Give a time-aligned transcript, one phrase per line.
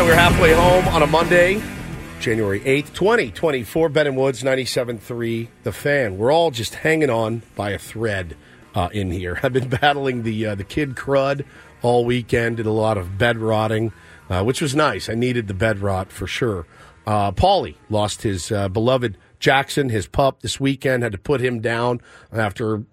[0.00, 1.62] Right, we're halfway home on a Monday,
[2.20, 3.88] January 8th, 2024.
[3.88, 6.18] Ben and Woods, 97.3, The Fan.
[6.18, 8.36] We're all just hanging on by a thread
[8.74, 9.40] uh, in here.
[9.42, 11.46] I've been battling the, uh, the kid crud
[11.80, 13.90] all weekend, did a lot of bed rotting,
[14.28, 15.08] uh, which was nice.
[15.08, 16.66] I needed the bed rot for sure.
[17.06, 21.60] Uh, Paulie lost his uh, beloved Jackson, his pup, this weekend, had to put him
[21.60, 22.84] down after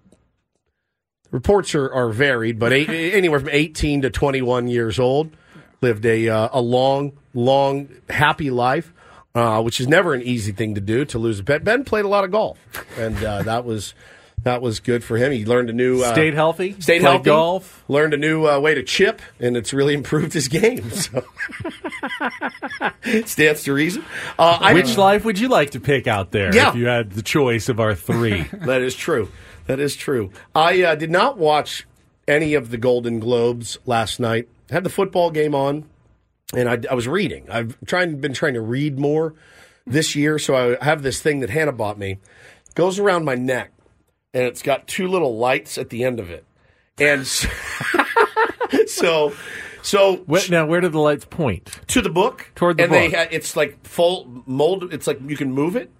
[1.30, 5.36] reports are, are varied, but eight, anywhere from 18 to 21 years old.
[5.80, 8.92] Lived a, uh, a long, long, happy life,
[9.34, 11.62] uh, which is never an easy thing to do to lose a pet.
[11.64, 12.58] Ben played a lot of golf,
[12.98, 13.94] and uh, that was
[14.44, 15.32] that was good for him.
[15.32, 17.82] He learned a new uh, Stayed healthy, stayed healthy, golf.
[17.88, 20.90] learned a new uh, way to chip, and it's really improved his game.
[20.90, 21.24] So.
[23.26, 24.04] Stands to reason.
[24.38, 26.70] Uh, I Which life would you like to pick out there Yeah.
[26.70, 28.42] if you had the choice of our three?
[28.52, 29.30] that is true.
[29.66, 30.30] That is true.
[30.54, 31.86] I uh, did not watch
[32.28, 34.48] any of the Golden Globes last night.
[34.70, 35.84] Had the football game on,
[36.54, 37.48] and I, I was reading.
[37.50, 39.34] I've trying been trying to read more
[39.86, 42.12] this year, so I have this thing that Hannah bought me.
[42.68, 43.72] It goes around my neck,
[44.32, 46.44] and it's got two little lights at the end of it,
[46.98, 47.46] and s-
[48.86, 49.34] so.
[49.82, 51.70] So now, where do the lights point?
[51.88, 53.16] to the book Toward the and they book.
[53.18, 55.90] ha- it's like full mold it's like you can move it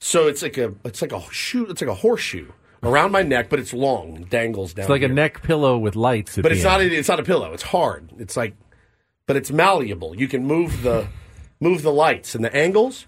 [0.00, 2.50] so it's like a it's like a shoe it's like a horseshoe
[2.86, 5.96] around my neck but it's long and dangles down It's like a neck pillow with
[5.96, 6.36] lights.
[6.36, 6.72] But it's end.
[6.72, 8.54] not a, it's not a pillow it's hard it's like
[9.26, 11.08] but it's malleable you can move the
[11.60, 13.06] move the lights and the angles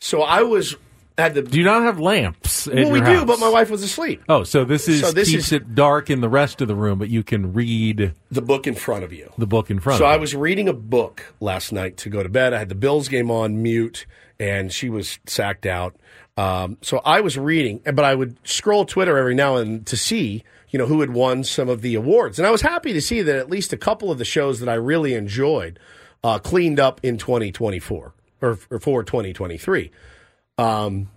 [0.00, 0.76] so i was
[1.18, 2.68] had the Do you not have lamps?
[2.68, 5.28] well we your do but my wife was asleep Oh, so this is So this
[5.30, 8.40] keeps is- it dark in the rest of the room, but you can read the
[8.42, 9.98] book in front of you the book in front.
[9.98, 10.20] So I you.
[10.20, 12.54] was reading a book last night to go to bed.
[12.54, 14.06] I had the Bills game on mute,
[14.38, 15.96] and she was sacked out.
[16.38, 20.44] Um, so I was reading, but I would scroll Twitter every now and to see,
[20.70, 22.38] you know, who had won some of the awards.
[22.38, 24.68] And I was happy to see that at least a couple of the shows that
[24.68, 25.80] I really enjoyed
[26.22, 29.90] uh, cleaned up in 2024 or, or for 2023.
[30.58, 31.10] Um,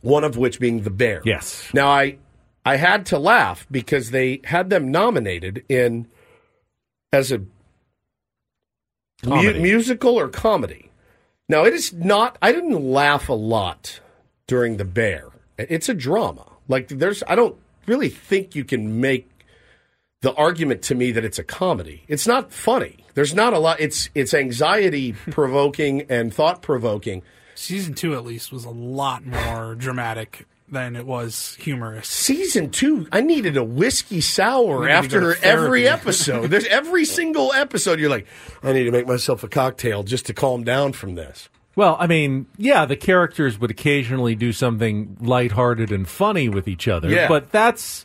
[0.00, 1.20] one of which being The Bear.
[1.26, 1.68] Yes.
[1.74, 2.16] Now I
[2.64, 6.06] I had to laugh because they had them nominated in
[7.12, 7.42] as a
[9.26, 10.90] mu- musical or comedy.
[11.46, 12.38] Now it is not.
[12.40, 14.00] I didn't laugh a lot
[14.50, 15.28] during The Bear.
[15.56, 16.44] It's a drama.
[16.66, 17.22] Like there's.
[17.28, 17.56] I don't
[17.86, 19.30] really think you can make
[20.22, 22.02] the argument to me that it's a comedy.
[22.08, 23.04] It's not funny.
[23.14, 23.78] There's not a lot.
[23.78, 27.22] It's it's anxiety provoking and thought provoking.
[27.54, 32.08] Season two, at least, was a lot more dramatic than it was humorous.
[32.08, 36.50] season two, I needed a whiskey sour You need to go after every episode.
[36.50, 38.00] There's every single episode.
[38.00, 38.26] You're like,
[38.64, 41.48] I need to make myself a cocktail just to calm down from this.
[41.80, 46.86] Well, I mean, yeah, the characters would occasionally do something lighthearted and funny with each
[46.86, 47.26] other, Yeah.
[47.26, 48.04] but that's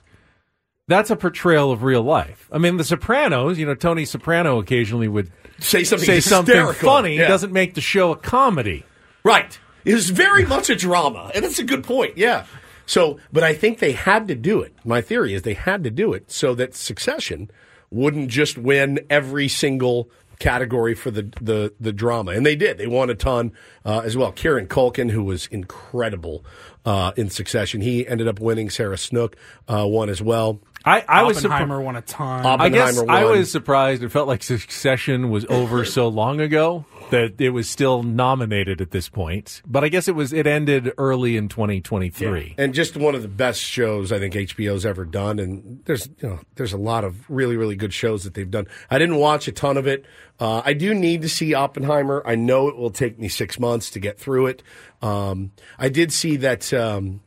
[0.87, 2.47] that's a portrayal of real life.
[2.53, 5.29] I mean, The Sopranos, you know, Tony Soprano occasionally would
[5.59, 7.17] Say something say something funny.
[7.17, 7.27] Yeah.
[7.27, 8.85] Doesn't make the show a comedy.
[9.25, 9.59] Right.
[9.83, 12.17] It is very much a drama, and that's a good point.
[12.17, 12.45] Yeah.
[12.85, 14.73] So, but I think they had to do it.
[14.85, 17.51] My theory is they had to do it so that Succession
[17.91, 20.09] wouldn't just win every single
[20.39, 22.77] category for the the, the drama, and they did.
[22.77, 23.51] They won a ton
[23.83, 24.31] uh, as well.
[24.31, 26.45] Kieran Culkin, who was incredible
[26.85, 27.81] uh, in succession.
[27.81, 28.69] He ended up winning.
[28.69, 29.35] Sarah Snook
[29.67, 30.59] uh, won as well.
[30.85, 32.45] I, I was surpri- Oppenheimer won a ton.
[32.45, 33.39] I guess Oppenheimer I won.
[33.39, 34.03] was surprised.
[34.03, 38.91] It felt like Succession was over so long ago that it was still nominated at
[38.91, 39.61] this point.
[39.65, 40.31] But I guess it was.
[40.31, 42.55] It ended early in 2023.
[42.57, 45.39] and just one of the best shows I think HBO's ever done.
[45.39, 48.67] And there's you know there's a lot of really really good shows that they've done.
[48.89, 50.05] I didn't watch a ton of it.
[50.39, 52.21] Uh, I do need to see Oppenheimer.
[52.25, 54.61] I know it will take me six months to get through it.
[55.01, 56.71] Um, I did see that.
[56.73, 57.21] Um,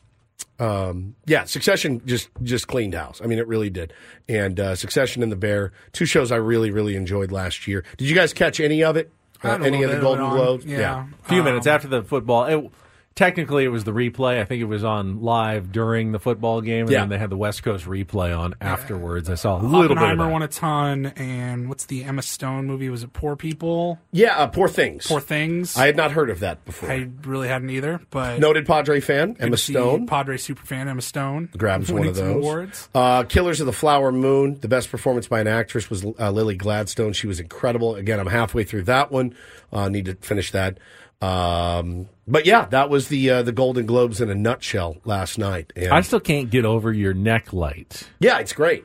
[0.59, 3.21] um, yeah, Succession just just cleaned house.
[3.23, 3.93] I mean, it really did.
[4.29, 7.85] And uh, Succession and The Bear, two shows I really really enjoyed last year.
[7.97, 9.11] Did you guys catch any of it?
[9.43, 10.37] I had a any of the Golden it on.
[10.37, 10.65] Globes?
[10.65, 11.07] Yeah.
[11.25, 12.47] A few Um, minutes after the football.
[12.47, 12.71] It,
[13.19, 14.41] technically, it was the replay.
[14.41, 17.01] I think it was on live during the football game, and Yeah.
[17.01, 19.29] then they had the West Coast replay on afterwards.
[19.29, 20.33] I saw a little bit of Oppenheimer that.
[20.33, 22.89] won a ton, and what's the Emma Stone movie?
[22.89, 23.99] Was it Poor People?
[24.13, 25.07] Yeah, uh, Poor Things.
[25.09, 25.77] Poor Things.
[25.77, 26.91] I had not heard of that before.
[26.91, 30.07] I really hadn't either, but Noted Padre fan, Emma Stone.
[30.07, 32.37] Padre superfan Emma Stone grabs one of some those.
[32.37, 32.89] awards.
[32.95, 34.59] Uh, Killers of the Flower Moon.
[34.61, 37.13] The best performance by an actress was uh, Lily Gladstone.
[37.13, 37.97] She was incredible.
[37.97, 39.35] Again, I'm halfway through that one.
[39.73, 40.79] Uh, need to finish that.
[41.21, 45.73] Um, but yeah, that was the uh, the Golden Globes in a nutshell last night.
[45.75, 48.09] And I still can't get over your neck light.
[48.21, 48.85] yeah, it's great.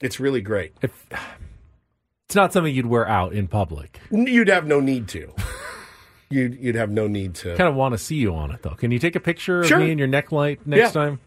[0.00, 0.74] It's really great.
[2.28, 4.00] It's not something you'd wear out in public.
[4.10, 5.32] You'd have no need to.
[6.28, 7.54] You'd you'd have no need to.
[7.54, 8.70] Kind of want to see you on it though.
[8.74, 9.78] Can you take a picture of Sure.
[9.78, 10.90] me and your neck light next Yeah.
[10.90, 11.20] time?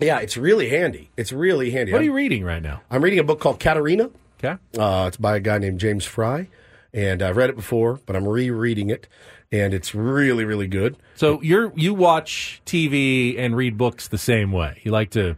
[0.00, 1.10] Yeah, it's really handy.
[1.16, 1.92] It's really handy.
[1.92, 2.80] What are I'm, you reading right now?
[2.90, 4.10] I'm reading a book called Katerina.
[4.42, 4.60] Okay.
[4.76, 6.48] Uh, it's by a guy named James Frey,
[6.92, 9.06] and I've read it before, but I'm rereading it,
[9.52, 10.96] and it's really, really good.
[11.14, 14.80] So you're you watch TV and read books the same way.
[14.84, 15.36] You like to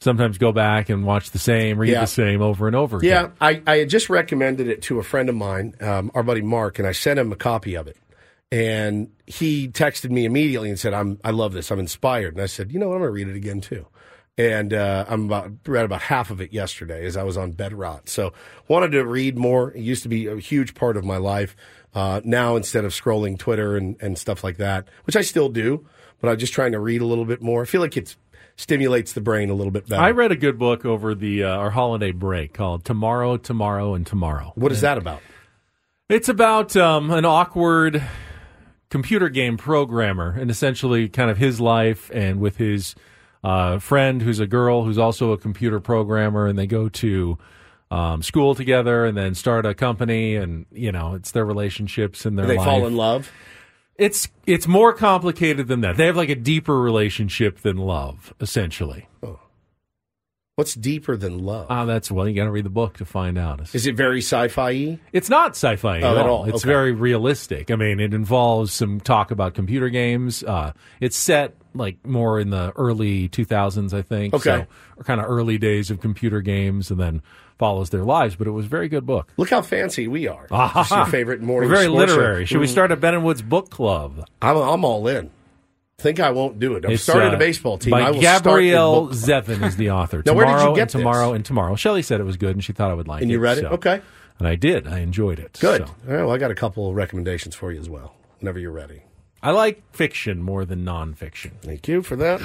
[0.00, 2.00] sometimes go back and watch the same, read Yeah.
[2.02, 3.10] the same over and over again.
[3.10, 6.40] Yeah, I, I had just recommended it to a friend of mine, um, our buddy
[6.42, 7.96] Mark, and I sent him a copy of it.
[8.52, 11.70] And he texted me immediately and said, "I'm I love this.
[11.70, 12.94] I'm inspired." And I said, "You know what?
[12.96, 13.86] I'm going to read it again too."
[14.36, 17.72] And uh, I'm about read about half of it yesterday as I was on bed
[17.74, 18.08] rot.
[18.08, 18.32] So
[18.68, 19.70] wanted to read more.
[19.72, 21.54] It used to be a huge part of my life.
[21.94, 25.86] Uh, now instead of scrolling Twitter and, and stuff like that, which I still do,
[26.20, 27.62] but I'm just trying to read a little bit more.
[27.62, 28.14] I feel like it
[28.56, 30.02] stimulates the brain a little bit better.
[30.02, 34.06] I read a good book over the uh, our holiday break called Tomorrow, Tomorrow, and
[34.06, 34.52] Tomorrow.
[34.54, 35.20] what is that about?
[36.08, 38.02] It's about um, an awkward
[38.90, 42.94] computer game programmer and essentially kind of his life and with his
[43.44, 47.38] uh, friend who's a girl who's also a computer programmer and they go to
[47.90, 52.38] um, school together and then start a company and you know it's their relationships and
[52.38, 52.64] their They life.
[52.66, 53.30] fall in love.
[53.96, 55.96] It's it's more complicated than that.
[55.96, 59.08] They have like a deeper relationship than love, essentially.
[60.60, 61.68] What's deeper than love?
[61.70, 63.60] Ah, that's well, you got to read the book to find out.
[63.62, 64.98] It's, Is it very sci-fi?
[65.10, 66.40] it's not sci-fi Oh, at at all.
[66.40, 66.44] all.
[66.44, 66.68] It's Okay.
[66.68, 67.70] very realistic.
[67.70, 70.44] I mean, it involves some talk about computer games.
[70.44, 74.34] Uh, it's set like more in the early 2000s, I think.
[74.34, 74.42] Okay.
[74.42, 74.66] So,
[74.98, 77.22] or kind of early days of computer games, and then
[77.58, 78.36] follows their lives.
[78.36, 79.32] But it was a very good book.
[79.38, 80.46] Look how fancy we are.
[80.50, 82.16] This is your favorite We're very sports show.
[82.18, 82.44] literary.
[82.44, 84.26] Should we start a Ben and Woods book club?
[84.42, 85.30] I'm, I'm all in.
[86.00, 86.86] I think I won't do it.
[86.86, 87.90] I've It's, started uh, a baseball team.
[87.90, 89.60] By I will Gabrielle start a book club.
[89.60, 90.22] Zevin is the author.
[90.26, 91.36] Now, where did you tomorrow get and tomorrow this?
[91.36, 91.76] and tomorrow.
[91.76, 93.24] Shelley said it was good, and she thought I would like it.
[93.24, 93.62] And you read it?
[93.62, 94.00] so- Okay.
[94.38, 94.86] And I did.
[94.86, 95.58] I enjoyed it.
[95.60, 95.86] Good.
[95.86, 95.94] So.
[96.08, 98.14] All right, well, I got a couple of recommendations for you as well.
[98.38, 99.02] Whenever you're ready.
[99.42, 101.50] I like fiction more than nonfiction.
[101.60, 102.40] Thank you for that.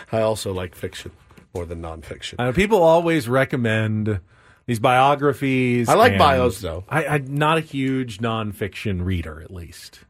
[0.12, 1.10] I also like fiction
[1.54, 2.36] more than nonfiction.
[2.38, 4.20] Uh, people always recommend
[4.64, 5.90] these biographies.
[5.90, 6.84] I like and bios, though.
[6.88, 10.00] I, I'm not a huge nonfiction reader, at least.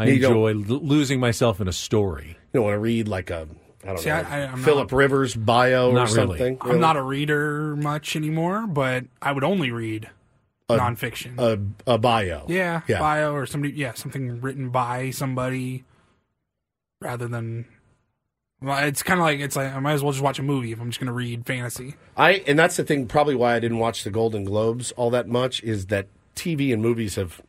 [0.00, 2.28] I You enjoy lo- losing myself in a story.
[2.28, 3.46] You don't want to read like a
[3.84, 6.38] I don't See, know I- I- I'm Philip not- Rivers bio Not or really.
[6.38, 6.58] something.
[6.60, 10.10] I'm not a reader much anymore, but I would only read
[10.68, 11.38] nonfiction.
[11.38, 12.44] a, a bio.
[12.48, 12.98] yeah, yeah.
[13.00, 13.72] bio or somebody.
[13.74, 15.84] Yeah, something written by somebody,
[17.00, 17.66] rather than.
[18.62, 20.72] Well, it's kind of like it's like I might as well just watch a movie
[20.72, 21.94] if I'm just going to read fantasy.
[22.16, 23.06] I and that's the thing.
[23.06, 26.82] Probably why I didn't watch the Golden Globes all that much is that TV and
[26.82, 27.40] movies have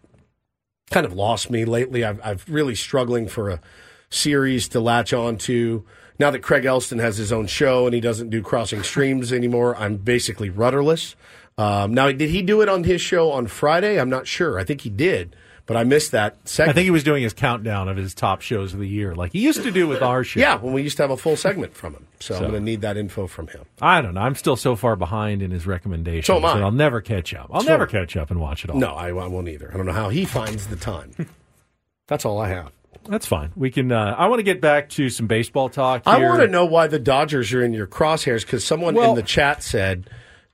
[0.91, 2.03] kind of lost me lately.
[2.03, 3.61] I've I've really struggling for a
[4.09, 5.83] series to latch on to.
[6.19, 9.75] Now that Craig Elsten has his own show and he doesn't do Crossing Streams anymore,
[9.75, 11.15] I'm basically rudderless.
[11.57, 13.99] Um, now, did he do it on his show on Friday?
[13.99, 14.59] I'm not sure.
[14.59, 16.71] I think he did, but I missed that segment.
[16.71, 19.31] I think he was doing his countdown of his top shows of the year, like
[19.33, 20.39] he used to do with our show.
[20.39, 22.07] yeah, when we used to have a full segment from him.
[22.19, 23.65] So, I'm going to need that info from him.
[23.81, 24.21] I don't know.
[24.21, 26.53] I'm still so far behind in his recommendations So am I.
[26.55, 27.49] that I'll never catch up.
[27.51, 28.77] I'll So never catch up and watch it all.
[28.77, 29.71] No, I, I won't either.
[29.73, 31.13] I don't know how he finds the time.
[32.07, 32.71] That's all I have.
[33.07, 33.51] That's fine.
[33.55, 33.91] We can.
[33.91, 36.03] Uh, I want to get back to some baseball talk.
[36.05, 39.15] I want to know why the Dodgers are in your crosshairs because someone Well- in
[39.15, 40.07] the chat said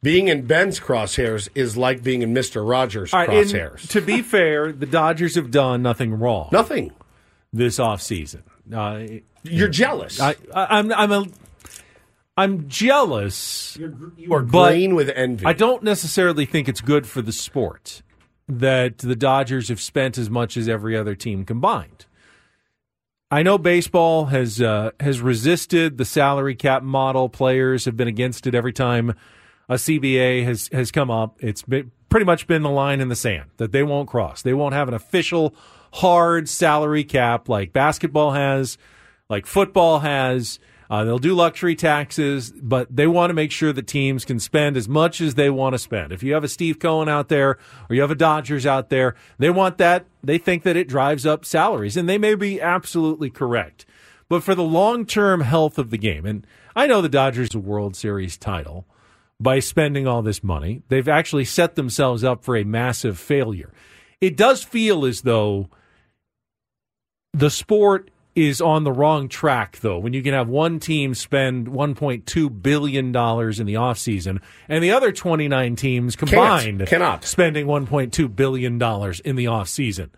[0.04, 3.88] being in Ben's crosshairs is like being in Mister Rogers' All right, and crosshairs.
[3.90, 6.50] to be fair, the Dodgers have done nothing wrong.
[6.52, 6.92] Nothing.
[7.54, 8.42] this offseason.
[8.74, 10.20] Uh, You're jealous.
[10.20, 11.26] I, I, I'm I'm a
[12.36, 13.78] I'm jealous.
[14.18, 15.46] you are but green with envy.
[15.46, 18.04] I don't necessarily think it's good for the sport
[18.48, 22.06] that the Dodgers have spent as much as every other team combined.
[23.30, 27.28] I know baseball has uh, has resisted the salary cap model.
[27.28, 29.16] Players have been against it every time
[29.70, 31.38] a CBA has has come up.
[31.40, 34.42] It's been, pretty much been the line in the sand that they won't cross.
[34.42, 35.56] They won't have an official
[35.94, 38.78] hard salary cap like basketball has,
[39.30, 40.60] like football has.
[40.90, 44.78] Uh, they'll do luxury taxes, but they want to make sure that teams can spend
[44.78, 46.14] as much as they want to spend.
[46.14, 47.58] If you have a Steve Cohen out there
[47.90, 50.06] or you have a Dodgers out there, they want that.
[50.24, 53.86] They think that it drives up salaries, and they may be absolutely correct.
[54.30, 57.60] But for the long term health of the game, and I know the Dodgers a
[57.60, 58.86] World Series title
[59.40, 63.72] by spending all this money, they've actually set themselves up for a massive failure.
[64.20, 65.70] It does feel as though
[67.34, 71.68] the sport is on the wrong track, though, when you can have one team spend
[71.68, 76.90] $1.2 billion in the offseason and the other 29 teams combined Can't.
[76.90, 77.26] Cannot.
[77.26, 80.10] spending $1.2 billion in the offseason.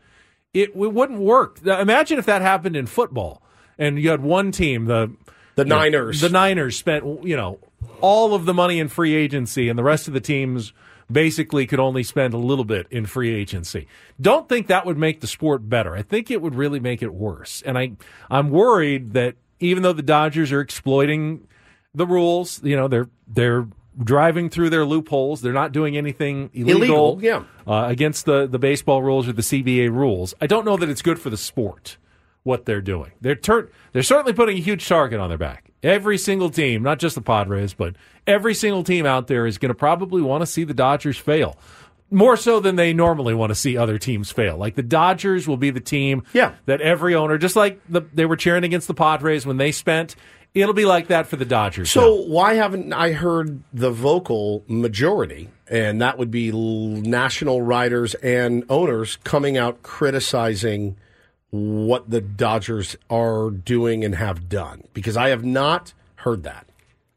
[0.53, 1.65] It, it wouldn't work.
[1.65, 3.41] Imagine if that happened in football
[3.77, 5.15] and you had one team, the
[5.55, 6.21] the Niners.
[6.21, 7.59] The Niners spent, you know,
[8.01, 10.73] all of the money in free agency, and the rest of the teams
[11.11, 13.87] basically could only spend a little bit in free agency.
[14.21, 15.95] Don't think that would make the sport better.
[15.95, 17.63] I think it would really make it worse.
[17.65, 17.93] And I,
[18.29, 21.47] I'm worried that even though the Dodgers are exploiting
[21.95, 23.67] the rules, you know, they're they're
[24.01, 25.41] driving through their loopholes.
[25.41, 27.43] They're not doing anything illegal, Illegal, yeah.
[27.67, 30.33] uh, against the, the baseball rules or the CBA rules.
[30.39, 31.97] I don't know that it's good for the sport
[32.43, 33.11] what they're doing.
[33.21, 35.65] They're tur- they're certainly putting a huge target on their back.
[35.83, 37.95] Every single team, not just the Padres, but
[38.27, 41.57] every single team out there is going to probably want to see the Dodgers fail.
[42.11, 44.57] More so than they normally want to see other teams fail.
[44.57, 46.53] Like the Dodgers will be the team Yeah.
[46.65, 50.15] that every owner, just like the, they were cheering against the Padres when they spent,
[50.55, 51.91] it'll be like that for the Dodgers.
[51.91, 52.23] So now.
[52.27, 58.63] why haven't I heard the vocal majority, and that would be l- national writers and
[58.69, 60.97] owners coming out criticizing
[61.51, 64.83] what the Dodgers are doing and have done?
[64.93, 66.67] Because I have not heard that.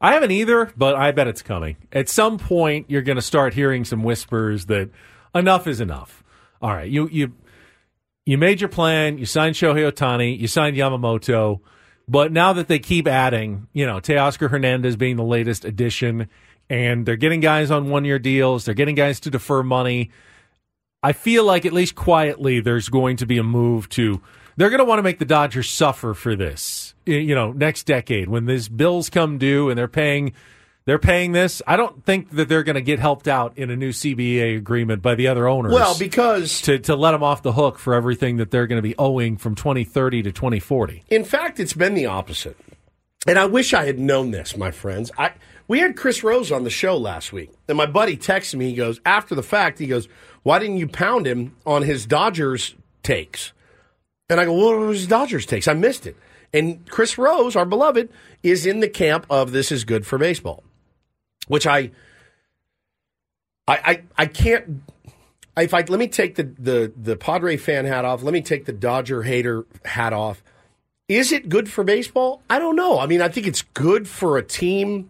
[0.01, 1.77] I haven't either, but I bet it's coming.
[1.91, 4.89] At some point, you're going to start hearing some whispers that
[5.33, 6.23] enough is enough.
[6.61, 7.33] All right, you you
[8.25, 9.17] you made your plan.
[9.17, 10.37] You signed Shohei Ohtani.
[10.37, 11.61] You signed Yamamoto.
[12.07, 16.27] But now that they keep adding, you know, Teoscar Hernandez being the latest addition,
[16.69, 20.11] and they're getting guys on one year deals, they're getting guys to defer money.
[21.03, 24.21] I feel like at least quietly there's going to be a move to
[24.55, 26.93] they're going to want to make the Dodgers suffer for this.
[27.05, 30.33] You know, next decade when these bills come due and they're paying
[30.85, 31.61] they're paying this.
[31.65, 35.01] I don't think that they're going to get helped out in a new CBA agreement
[35.01, 35.73] by the other owners.
[35.73, 38.87] Well, because to to let them off the hook for everything that they're going to
[38.87, 41.03] be owing from 2030 to 2040.
[41.09, 42.57] In fact, it's been the opposite.
[43.25, 45.11] And I wish I had known this, my friends.
[45.17, 45.31] I
[45.67, 48.69] we had Chris Rose on the show last week, and my buddy texted me.
[48.69, 49.79] He goes after the fact.
[49.79, 50.09] He goes,
[50.43, 53.53] "Why didn't you pound him on his Dodgers takes?"
[54.29, 55.67] And I go, "What were his Dodgers takes?
[55.67, 56.15] I missed it."
[56.53, 58.09] And Chris Rose, our beloved,
[58.43, 60.63] is in the camp of this is good for baseball,
[61.47, 61.89] which I,
[63.67, 64.83] I, I, I can't.
[65.57, 68.65] If I let me take the the the Padre fan hat off, let me take
[68.65, 70.43] the Dodger hater hat off.
[71.09, 72.41] Is it good for baseball?
[72.49, 72.99] I don't know.
[72.99, 75.09] I mean, I think it's good for a team.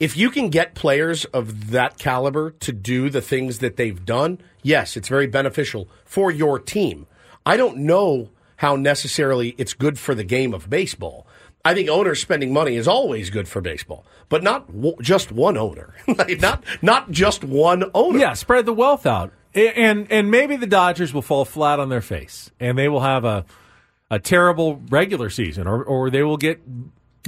[0.00, 4.38] If you can get players of that caliber to do the things that they've done,
[4.62, 7.08] yes, it's very beneficial for your team.
[7.44, 11.26] I don't know how necessarily it's good for the game of baseball.
[11.64, 15.56] I think owners spending money is always good for baseball, but not w- just one
[15.56, 15.94] owner.
[16.06, 18.18] Like, not not just one owner.
[18.20, 22.00] Yeah, spread the wealth out, and and maybe the Dodgers will fall flat on their
[22.00, 23.44] face, and they will have a
[24.10, 26.60] a terrible regular season, or or they will get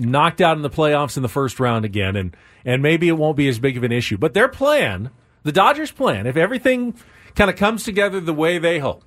[0.00, 3.36] knocked out in the playoffs in the first round again, and and maybe it won't
[3.36, 4.16] be as big of an issue.
[4.18, 5.10] But their plan,
[5.42, 6.94] the Dodgers' plan, if everything
[7.34, 9.04] kind of comes together the way they hope,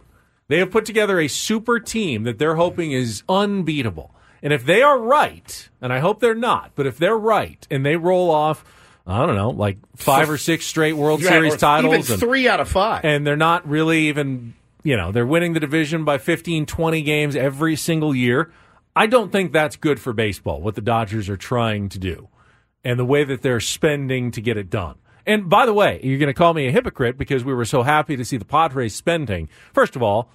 [0.47, 4.13] they have put together a super team that they're hoping is unbeatable.
[4.41, 7.85] And if they are right, and I hope they're not, but if they're right and
[7.85, 8.65] they roll off,
[9.07, 12.47] I don't know, like five or six straight World Yeah, Series titles, even and, three
[12.49, 13.05] out of five.
[13.05, 17.35] and they're not really even, you know, they're winning the division by 15, 20 games
[17.37, 18.51] every single year.
[18.95, 22.29] I don't think that's good for baseball, what the Dodgers are trying to do
[22.83, 24.95] and the way that they're spending to get it done.
[25.25, 27.81] And by the way, you're going to call me a hypocrite because we were so
[27.83, 29.47] happy to see the Padres spending.
[29.73, 30.29] First of all,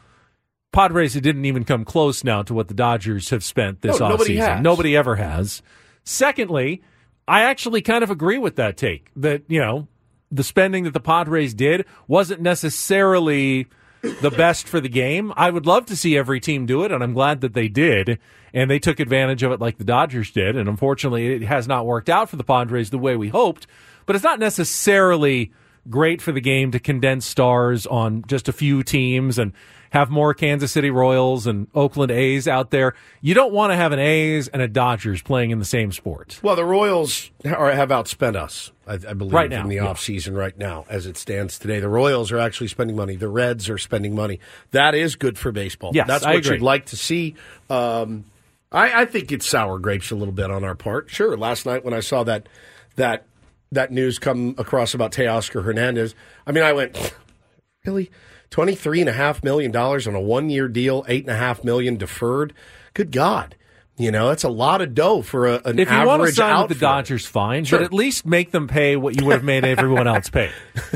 [0.72, 4.36] Padres didn't even come close now to what the Dodgers have spent this No, nobody
[4.36, 4.46] offseason.
[4.56, 4.62] has.
[4.62, 5.62] Nobody ever has.
[6.04, 6.82] Secondly,
[7.26, 9.88] I actually kind of agree with that take that, you know,
[10.30, 13.66] the spending that the Padres did wasn't necessarily
[14.02, 15.32] the best for the game.
[15.36, 18.18] I would love to see every team do it, and I'm glad that they did.
[18.54, 20.56] And they took advantage of it like the Dodgers did.
[20.56, 23.66] And unfortunately, it has not worked out for the Padres the way we hoped.
[24.06, 25.52] But it's not necessarily
[25.90, 29.52] great for the game to condense stars on just a few teams and
[29.90, 32.95] have more Kansas City Royals and Oakland A's out there.
[33.23, 36.40] You don't want to have an A's and a Dodgers playing in the same sport.
[36.42, 39.87] Well, the Royals are, have outspent us, I, I believe, Right now, in the yeah.
[39.87, 41.80] offseason right now, as it stands today.
[41.80, 43.16] The Royals are actually spending money.
[43.16, 44.40] The Reds are spending money.
[44.73, 45.92] That is good for baseball.
[45.95, 46.57] Yes, That's I what agree.
[46.57, 47.35] you'd like to see.
[47.71, 48.26] Um,
[48.71, 51.09] I, I think it's sour grapes a little bit on our part.
[51.09, 52.47] Sure, last night when I saw that
[52.97, 53.25] that
[53.72, 56.14] that news come across about Teoscar Hernandez,
[56.46, 57.14] I mean, I went,
[57.84, 58.10] really?
[58.50, 62.54] $23.5 million on a one year deal, 8.5 million deferred?
[62.94, 63.54] Good God.
[63.98, 66.32] You know, that's a lot of dough for a, an If you average want to
[66.32, 67.80] sign with the Dodgers, fine, Sure.
[67.80, 70.50] but at least make them pay what you would have made everyone else pay.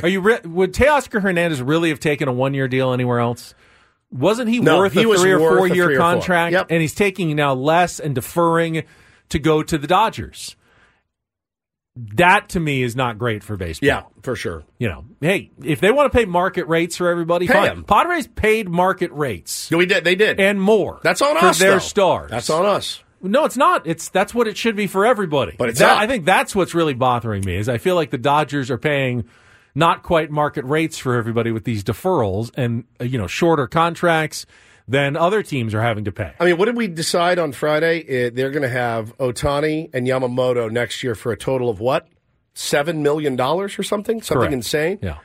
[0.05, 3.55] Are you re- would Teoscar Hernandez really have taken a one year deal anywhere else?
[4.13, 6.53] Wasn't he No, worth he a three or four year three or contract?
[6.53, 6.67] Yep.
[6.71, 8.85] And he's taking now less and deferring
[9.31, 10.55] to go to the Dodgers.
[11.95, 13.87] That to me is not great for baseball.
[13.87, 14.65] Yeah, for sure.
[14.79, 17.69] You know, hey, if they want to pay market rates for everybody, Pay fine.
[17.71, 17.85] 'em.
[17.85, 20.03] Padres paid market rates We did.
[20.03, 20.41] They did.
[20.41, 21.01] and more.
[21.03, 21.59] that's on for us.
[21.59, 21.79] their though.
[21.81, 22.31] stars.
[22.31, 23.03] That's on us.
[23.21, 23.87] No, it's not.
[23.87, 25.55] It's that's what it should be for everybody.
[25.59, 25.99] But it's That-.
[25.99, 29.25] I think that's what's really bothering me is I feel like the Dodgers are paying
[29.75, 34.47] not quite market rates for everybody with these deferrals and uh, you know shorter contracts
[34.89, 36.33] than other teams are having to pay.
[36.41, 38.01] I mean, what did we decide on Friday?
[38.27, 42.09] Uh, they're going to have Ohtani and Yamamoto next year for a total of what?
[42.55, 44.21] Seven million dollars or something?
[44.21, 44.53] Something Correct.
[44.55, 44.99] insane?
[45.03, 45.19] Yeah,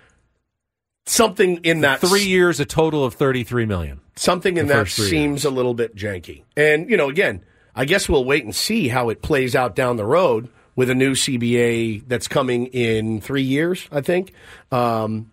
[1.05, 4.01] Something in that three years, a total of thirty-three million.
[4.15, 6.43] something in that seems a little bit janky.
[6.57, 7.43] And you know, again,
[7.75, 10.95] I guess we'll wait and see how it plays out down the road with a
[10.95, 13.87] new CBA that's coming in three years.
[13.91, 14.33] I think.
[14.71, 15.31] Um,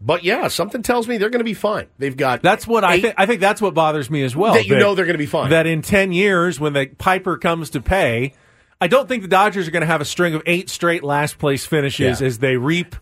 [0.00, 1.86] but yeah, something tells me they're going to be fine.
[1.98, 3.14] They've got That's what I eight- think.
[3.18, 4.54] I think that's what bothers me as well.
[4.54, 5.50] That you know they're gonna be fine.
[5.50, 8.34] That in ten years, when the Piper comes to pay,
[8.80, 11.38] I don't think the Dodgers are going to have a string of eight straight last
[11.38, 12.26] place finishes Yeah.
[12.26, 12.94] as they reap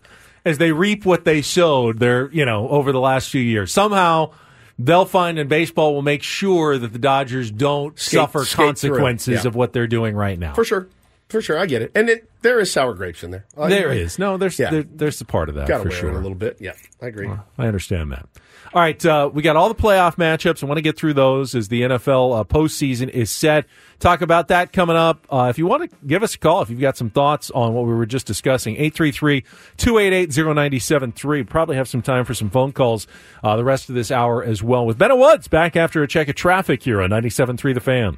[0.45, 1.99] as they reap what they sowed.
[1.99, 3.71] There, you know, over the last few years.
[3.71, 4.31] Somehow.
[4.79, 9.41] They'll find and baseball will make sure that the Dodgers don't Skate- suffer skate consequences
[9.43, 9.47] Yeah.
[9.47, 10.53] of what they're doing right now.
[10.53, 10.87] for sure,
[11.29, 11.57] for sure.
[11.59, 13.45] I get it, and it, there is sour grapes in there.
[13.57, 14.71] I There is no, there's Yeah.
[14.71, 16.09] there, there's a part of that Got to for wear sure.
[16.11, 16.57] it a little bit.
[16.59, 17.29] Yeah, I agree.
[17.57, 18.27] I understand that.
[18.73, 20.61] All right, uh, we got all the playoff matchups.
[20.61, 23.65] I want to get through those as the NFL uh, postseason is set.
[23.99, 25.25] Talk about that coming up.
[25.31, 27.73] Uh, if you want to give us a call, if you've got some thoughts on
[27.73, 31.49] what we were just discussing, 833-288-0973.
[31.49, 33.07] Probably have some time for some phone calls
[33.43, 36.27] uh, the rest of this hour as well with Ben Woods back after a check
[36.27, 38.17] of traffic here on 97.3 The Fan.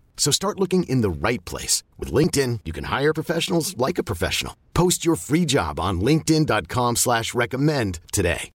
[0.21, 1.81] So start looking in the right place.
[1.97, 4.55] With LinkedIn, you can hire professionals like a professional.
[4.75, 8.51] Post your free job on linkedin.com slash recommend today.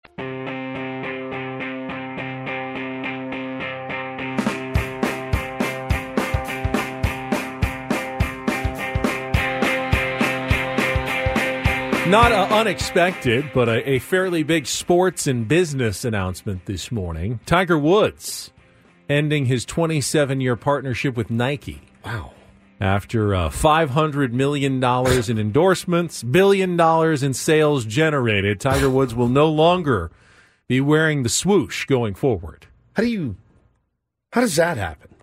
[12.06, 17.40] Not unexpected, but a, a fairly big sports and business announcement this morning.
[17.46, 18.52] Tiger Woods
[19.08, 21.82] ending his 27 year partnership with Nike.
[22.04, 22.32] Wow.
[22.80, 29.48] After uh, $500 million in endorsements, billion dollars in sales generated, Tiger Woods will no
[29.48, 30.10] longer
[30.66, 32.66] be wearing the swoosh going forward.
[32.94, 33.36] How do you?
[34.32, 35.14] How does that happen?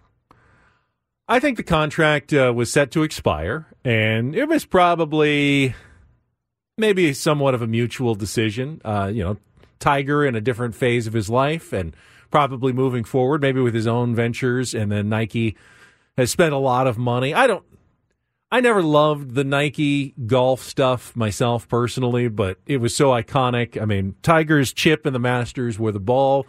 [1.28, 5.76] I think the contract uh, was set to expire, and it was probably
[6.78, 8.82] maybe somewhat of a mutual decision.
[8.84, 9.38] Uh, you know,
[9.80, 11.96] Tiger in a different phase of his life and
[12.32, 15.56] probably moving forward, maybe with his own ventures, and then Nike
[16.18, 17.34] has spent a lot of money.
[17.34, 17.64] I don't.
[18.54, 23.82] I never loved the Nike golf stuff myself personally, but it was so iconic.
[23.82, 26.46] I mean, Tiger's chip in the Masters where the ball,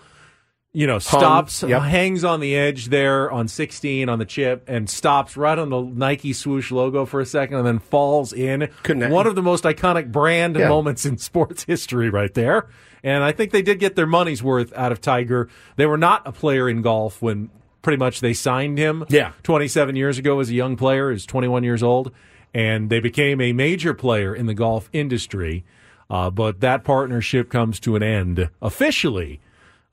[0.73, 1.81] you know, stops, yep.
[1.83, 5.81] hangs on the edge there on 16 on the chip and stops right on the
[5.81, 8.69] Nike swoosh logo for a second and then falls in.
[8.83, 10.69] Couldn't- One of the most iconic brand Yeah.
[10.69, 12.67] moments in sports history right there.
[13.05, 15.49] And I think they did get their money's worth out of Tiger.
[15.77, 17.51] They were not a player in golf when
[17.83, 19.33] pretty much they signed him Yeah.
[19.43, 21.11] 27 years ago as a young player.
[21.11, 22.13] He's 21 years old.
[22.55, 25.65] And they became a major player in the golf industry.
[26.11, 29.41] Uh, but that partnership comes to an end officially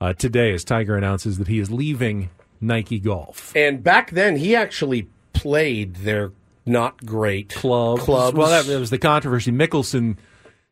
[0.00, 3.54] uh, today as Tiger announces that he is leaving Nike Golf.
[3.56, 6.32] And back then, he actually played their
[6.66, 8.02] not great Clubs.
[8.02, 8.36] Clubs.
[8.36, 9.50] Well, that was the controversy.
[9.50, 10.18] Mickelson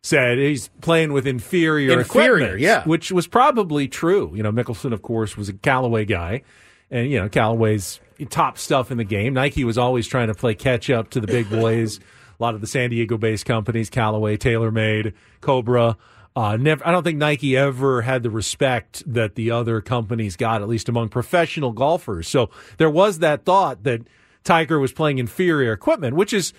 [0.03, 2.85] said he's playing with inferior Inferior, equipment, yeah.
[2.85, 4.33] which was probably true.
[4.35, 6.43] You know, Mickelson, of course, was a Callaway guy,
[6.91, 9.35] and you know Callaway's top stuff in the game.
[9.35, 11.99] Nike was always trying to play catch up to the big boys.
[11.99, 15.97] a lot of the San Diego-based companies, Callaway, TaylorMade, Cobra.
[16.37, 20.63] Uh, never, I don't think Nike ever had the respect that the other companies got,
[20.63, 22.29] at least among professional golfers.
[22.29, 24.03] So there was that thought that
[24.45, 26.53] Tiger was playing inferior equipment, which is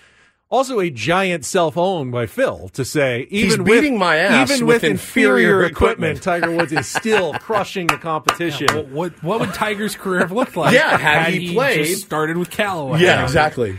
[0.50, 4.82] also a giant self-own by Phil to say even beating with, my ass even with
[4.82, 6.22] with, inferior inferior equipment, equipment.
[6.22, 8.66] Tiger Woods is still crushing the competition.
[8.74, 10.74] What, what what would Tiger's career have looked like?
[10.80, 13.00] Yeah, had he played- just started with Callaway.
[13.00, 13.78] Yeah, exactly.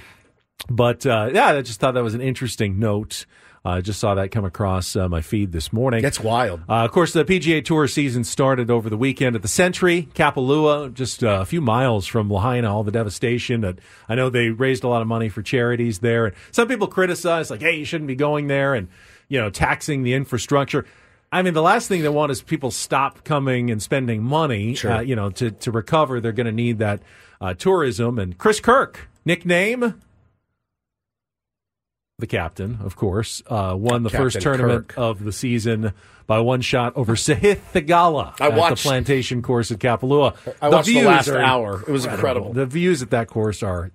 [0.70, 3.26] But uh, yeah, I just thought that was an interesting note.
[3.64, 6.02] I uh, just saw that come across uh, my feed this morning.
[6.02, 6.62] That's wild.
[6.68, 10.92] Uh, of course, the PGA Tour season started over the weekend at the Sentry, Kapalua,
[10.92, 12.74] just uh, a few miles from Lahaina.
[12.74, 13.62] All the devastation.
[13.62, 13.78] That
[14.10, 16.26] I know they raised a lot of money for charities there.
[16.26, 18.88] And some people criticize, like, "Hey, you shouldn't be going there," and
[19.30, 20.86] you know, taxing the infrastructure.
[21.32, 24.74] I mean, the last thing they want is people stop coming and spending money.
[24.74, 24.92] Sure.
[24.92, 27.04] Uh, you know, to to recover, they're going to need that
[27.40, 28.18] uh, tourism.
[28.18, 30.02] And Chris Kirk, nickname
[32.22, 34.98] the captain, of course, uh, won the Captain first tournament Kirk.
[34.98, 35.92] of the season
[36.28, 40.36] by one shot over Sahith Theegala I at watched- the plantation course at Kapalua.
[40.62, 41.82] I watched the views last are hour.
[41.86, 42.54] It was incredible.
[42.54, 43.92] The views at that course are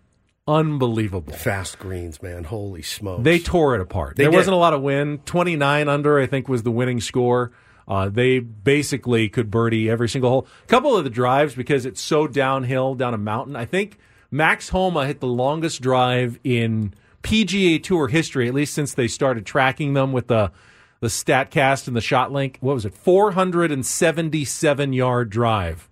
[0.49, 1.33] unbelievable.
[1.33, 2.45] Fast greens, man.
[2.45, 3.25] Holy smokes.
[3.25, 4.17] They tore it apart.
[4.17, 4.37] They there did.
[4.37, 5.27] wasn't a lot of wind.
[5.27, 7.53] 29 under, I think, was the winning score.
[7.89, 10.47] Uh, they basically could birdie every single hole.
[10.65, 13.99] A couple of the drives, because it's so downhill down a mountain, I think
[14.31, 16.95] Max Homa hit the longest drive in
[17.27, 20.53] PGA Tour history, at least since they started tracking them with the
[21.01, 22.57] the Statcast and the ShotLink.
[22.61, 22.95] What was it?
[22.95, 25.89] 477 yard drive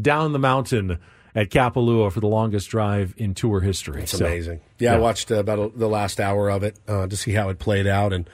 [0.00, 0.98] down the mountain
[1.34, 4.02] at Kapalua for the longest drive in tour history.
[4.02, 4.60] It's So, amazing.
[4.78, 7.48] Yeah, I watched uh, about a, the last hour of it uh, to see how
[7.50, 8.12] it played out.
[8.12, 8.28] And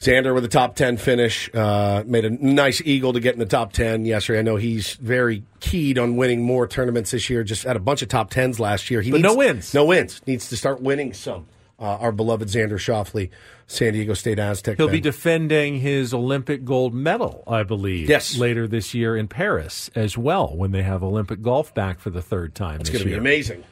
[0.00, 3.44] Xander with a top 10 finish, uh, made a nice eagle to get in the
[3.46, 4.38] top 10 yesterday.
[4.38, 8.02] I know he's very keyed on winning more tournaments this year, just had a bunch
[8.02, 9.02] of top 10s last year.
[9.02, 9.74] He But needs, no wins.
[9.74, 10.22] No wins.
[10.26, 11.46] Needs to start winning some.
[11.82, 13.28] Uh, our beloved Xander Schauffele,
[13.66, 14.76] San Diego State Aztec.
[14.76, 18.08] He'll be defending his Olympic gold medal, I believe.
[18.08, 18.38] Yes.
[18.38, 22.22] Later this year in Paris as well, when they have Olympic golf back for the
[22.22, 22.80] third time.
[22.80, 23.64] it's going to be amazing.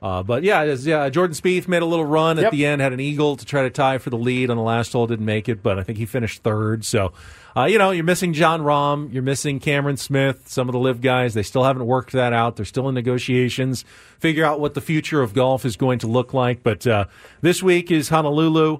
[0.00, 2.92] Uh, but yeah, is- yeah, Jordan Spieth made a little run at the end, had
[2.94, 5.48] an eagle to try to tie for the lead on the last hole, didn't make
[5.48, 6.84] it, but I think he finished third.
[6.86, 7.12] So,
[7.58, 11.00] uh, you know, you're missing Jon Rahm, you're missing Cameron Smith, some of the live
[11.00, 11.34] guys.
[11.34, 12.54] They still haven't worked that out.
[12.54, 13.84] They're still in negotiations,
[14.20, 16.62] figure out what the future of golf is going to look like.
[16.62, 17.06] But uh,
[17.40, 18.78] this week is Honolulu.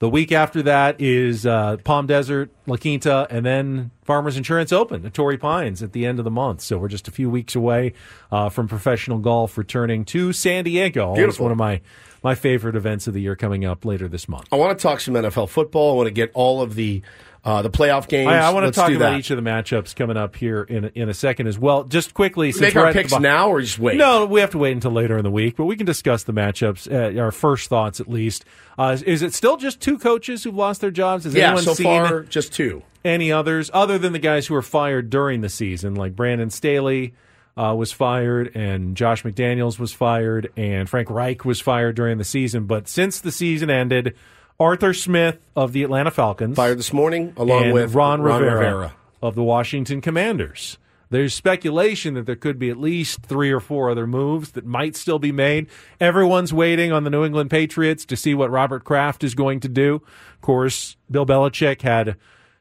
[0.00, 5.06] The week after that is uh, Palm Desert, La Quinta, and then Farmers Insurance Open
[5.06, 6.60] at Torrey Pines at the end of the month.
[6.60, 7.94] So we're just a few weeks away
[8.30, 11.14] uh, from professional golf returning to San Diego.
[11.14, 11.46] Beautiful.
[11.46, 11.80] one of my
[12.22, 14.46] my favorite events of the year coming up later this month.
[14.50, 15.92] I want to talk some NFL football.
[15.92, 17.02] I want to get all of the
[17.44, 18.28] uh, the playoff games.
[18.28, 19.18] I, I want to talk about that.
[19.18, 21.84] each of the matchups coming up here in a, in a second as well.
[21.84, 23.96] Just quickly, since Make our picks bo- now or just wait?
[23.96, 26.32] No, we have to wait until later in the week, but we can discuss the
[26.32, 26.90] matchups.
[26.90, 28.44] Uh, our first thoughts, at least.
[28.78, 31.24] Uh, is- is it still just two coaches who've lost their jobs?
[31.24, 32.82] Has Yeah, anyone so seen far just two.
[33.04, 37.14] any others other than the guys who were fired during the season, like Brandon Staley
[37.56, 42.24] uh, was fired, and Josh McDaniels was fired, and Frank Reich was fired during the
[42.24, 42.66] season.
[42.66, 44.14] But since the season ended,
[44.60, 48.94] Arthur Smith of the Atlanta Falcons Fired this morning, along with Ron, Rivera, Rivera.
[49.22, 50.78] of the Washington Commanders.
[51.10, 54.94] There's speculation that there could be at least three or four other moves that might
[54.94, 55.68] still be made.
[56.00, 59.68] Everyone's waiting on the New England Patriots to see what Robert Kraft is going to
[59.68, 60.02] do.
[60.34, 62.16] Of course, Bill Belichick had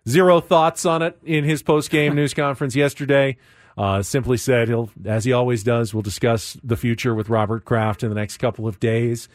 [0.07, 3.37] zero thoughts on it in his post-game news conference yesterday.
[3.77, 8.01] Uh, simply said he'll, as he always does, we'll discuss the future with Robert Kraft
[8.01, 9.27] in the next couple of days.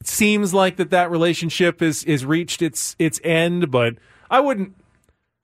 [0.00, 3.94] It seems like that that relationship is is reached its its end, but
[4.30, 4.74] I wouldn't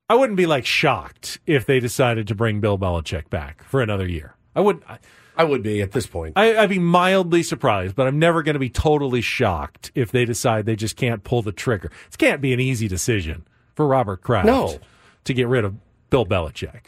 [0.09, 4.07] I wouldn't be like shocked if they decided to bring Bill Belichick back for another
[4.07, 4.35] year.
[4.55, 4.83] I would.
[4.89, 4.99] I,
[5.35, 6.35] I would be at this point.
[6.37, 10.27] I, I'd be mildly surprised, but I'm never going to be totally shocked if they
[10.27, 11.91] decide they just can't pull the trigger.
[12.13, 14.79] It can't be an easy decision for Robert Kraft No.
[15.25, 15.75] to get rid of
[16.11, 16.83] Bill Belichick.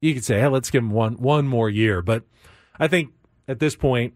[0.00, 2.24] You could say, hey, let's give him one one more year, but
[2.80, 3.12] I think
[3.46, 4.14] at this point,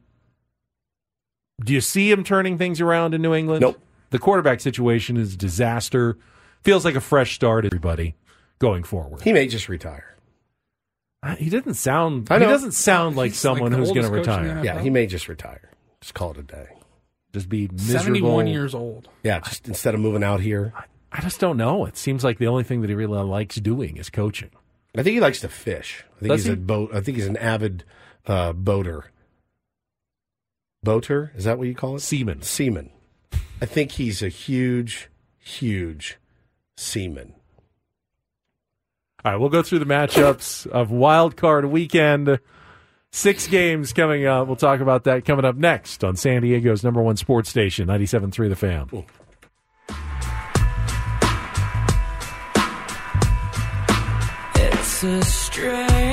[1.63, 3.61] do you see him turning things around in New England?
[3.63, 3.81] Nope.
[4.11, 6.17] The quarterback situation is a disaster.
[6.63, 8.15] Feels like a fresh start, everybody
[8.59, 9.23] going forward.
[9.23, 10.17] He may just retire.
[11.23, 12.29] Uh, He doesn't sound.
[12.31, 12.51] I He know.
[12.51, 14.63] doesn't sound like He's someone like the who's going to oldest coach in the retire.
[14.63, 14.77] NFL.
[14.77, 15.71] Yeah, he may just retire.
[16.01, 16.69] Just call it a day.
[17.33, 17.99] Just be miserable.
[18.03, 19.09] 71 years old.
[19.23, 20.73] Yeah, just instead of moving out here.
[21.13, 21.85] I just don't know.
[21.87, 24.51] It seems like the only thing that he really likes doing is coaching.
[24.97, 26.05] I think he likes to fish.
[26.17, 26.53] I think Does he's he?
[26.55, 26.91] a boat.
[26.95, 27.85] I think he's an avid
[28.27, 29.11] uh, boater.
[30.85, 32.01] Boater is that what you call it?
[32.01, 32.43] Seaman.
[32.43, 32.91] Seaman.
[33.61, 36.19] I think he's a huge, huge
[36.77, 37.35] seaman.
[39.23, 42.41] All right, we'll go through the matchups of Wild Card Weekend.
[43.13, 44.47] Six games coming up.
[44.47, 48.49] We'll talk about that coming up next on San Diego's number one sports station, 97.3
[48.49, 49.05] The Fan.
[54.55, 56.10] It's a strange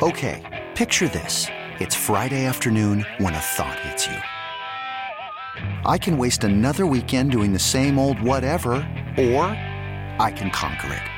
[0.00, 1.48] Okay, picture this.
[1.80, 4.16] It's Friday afternoon when a thought hits you.
[5.84, 8.74] I can waste another weekend doing the same old whatever,
[9.16, 9.44] or
[10.18, 11.17] I can conquer it.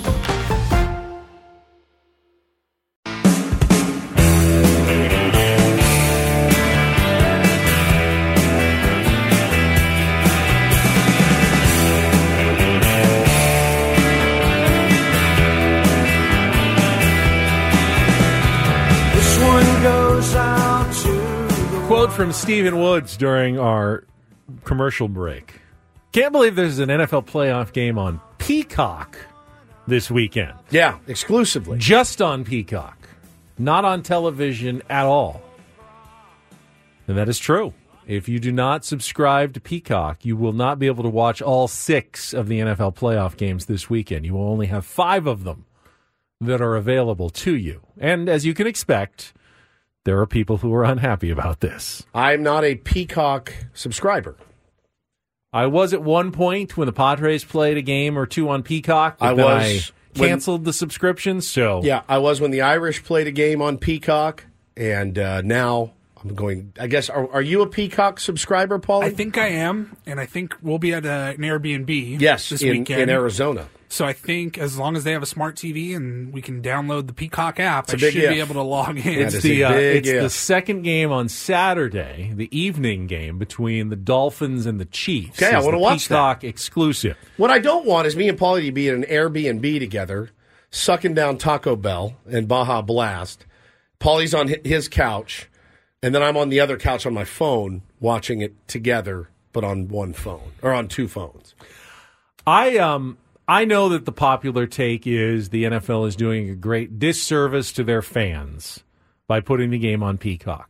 [22.21, 24.03] From Stephen Woods during our
[24.63, 25.59] commercial break.
[26.11, 29.17] Can't believe there's an NFL playoff game on Peacock
[29.87, 30.53] this weekend.
[30.69, 31.79] Yeah, exclusively.
[31.79, 32.95] Just on Peacock,
[33.57, 35.41] not on television at all.
[37.07, 37.73] And that is true.
[38.05, 41.67] If you do not subscribe to Peacock, you will not be able to watch all
[41.67, 44.27] six of the NFL playoff games this weekend.
[44.27, 45.65] You will only have five of them
[46.39, 47.81] that are available to you.
[47.97, 49.33] And as you can expect,
[50.05, 52.05] there are people who are unhappy about this.
[52.13, 54.35] I'm not a Peacock subscriber.
[55.53, 59.17] I was at one point when the Padres played a game or two on Peacock.
[59.19, 61.41] I was I canceled the subscription.
[61.41, 64.45] So Yeah, I was when the Irish played a game on Peacock.
[64.77, 66.73] and uh, now I'm going.
[66.79, 69.03] I guess are, are you a Peacock subscriber, Paul?
[69.03, 72.21] I think I am, and I think we'll be at uh, an Airbnb.
[72.21, 73.69] yes, this in, weekend in Arizona.
[73.91, 77.07] So I think as long as they have a smart TV and we can download
[77.07, 79.03] the Peacock app, a I big should be able to log in.
[79.03, 83.89] That It's the uh, big it's the second game on Saturday, the evening game between
[83.89, 85.43] the Dolphins and the Chiefs.
[85.43, 86.15] Okay, I wanna the watch that.
[86.15, 87.17] Peacock exclusive.
[87.35, 90.29] What I don't want is me and Paulie to be in an Airbnb together,
[90.69, 93.45] sucking down Taco Bell and Baja Blast.
[93.99, 95.49] Paulie's on his couch,
[96.03, 99.87] and then I'm on the other couch on my phone watching it together, but on
[99.87, 101.55] one phone or on two phones.
[102.45, 106.99] I um I know that the popular take is the NFL is doing a great
[106.99, 108.83] disservice to their fans
[109.27, 110.69] by putting the game on Peacock.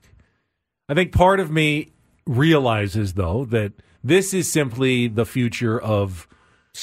[0.89, 1.91] I think part of me
[2.26, 6.28] realizes though that this is simply the future of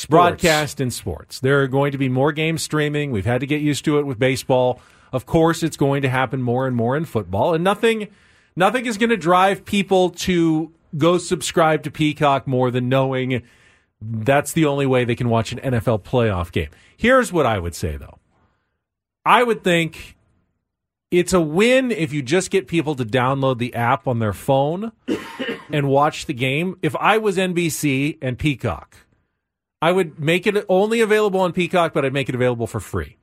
[0.08, 1.40] broadcast and sports.
[1.40, 3.10] There are going to be more games streaming.
[3.10, 4.80] We've had to get used to it with baseball.
[5.12, 8.08] Of course, it's going to happen more and more in football, and nothing
[8.58, 13.42] nothing is going to drive people to go subscribe to Peacock more than knowing
[14.00, 16.68] that's the only way they can watch an NFL playoff game.
[16.96, 18.18] Here's what I would say though.
[19.24, 20.16] I would think
[21.10, 24.92] it's a win if you just get people to download the app on their phone
[25.72, 26.76] and watch the game.
[26.82, 28.96] If I was NBC and Peacock,
[29.80, 33.16] I would make it only available on Peacock, but I'd make it available for free.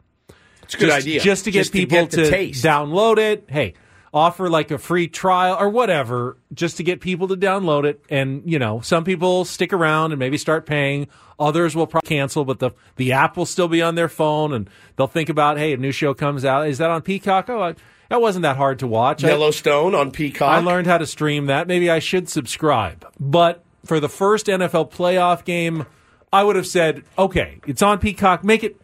[0.64, 1.20] It's a good just, idea.
[1.20, 3.46] Just to get Just to people get to download it.
[3.48, 3.74] Hey,
[4.16, 8.02] offer like a free trial or whatever, just to get people to download it.
[8.10, 11.08] And you know, some people stick around and maybe start paying.
[11.38, 14.70] Others will probably cancel, but the the app will still be on their phone, and
[14.96, 16.68] they'll think about, hey, a new show comes out.
[16.68, 17.50] Is that on Peacock?
[17.50, 17.76] Oh, I,
[18.10, 19.24] that wasn't that hard to watch.
[19.24, 20.48] I- Yellowstone on Peacock.
[20.50, 21.68] I learned how to stream that.
[21.68, 23.06] Maybe I should subscribe.
[23.20, 25.86] But for the first NFL playoff game,
[26.32, 28.44] I would have said, okay, it's on Peacock.
[28.46, 28.80] Make it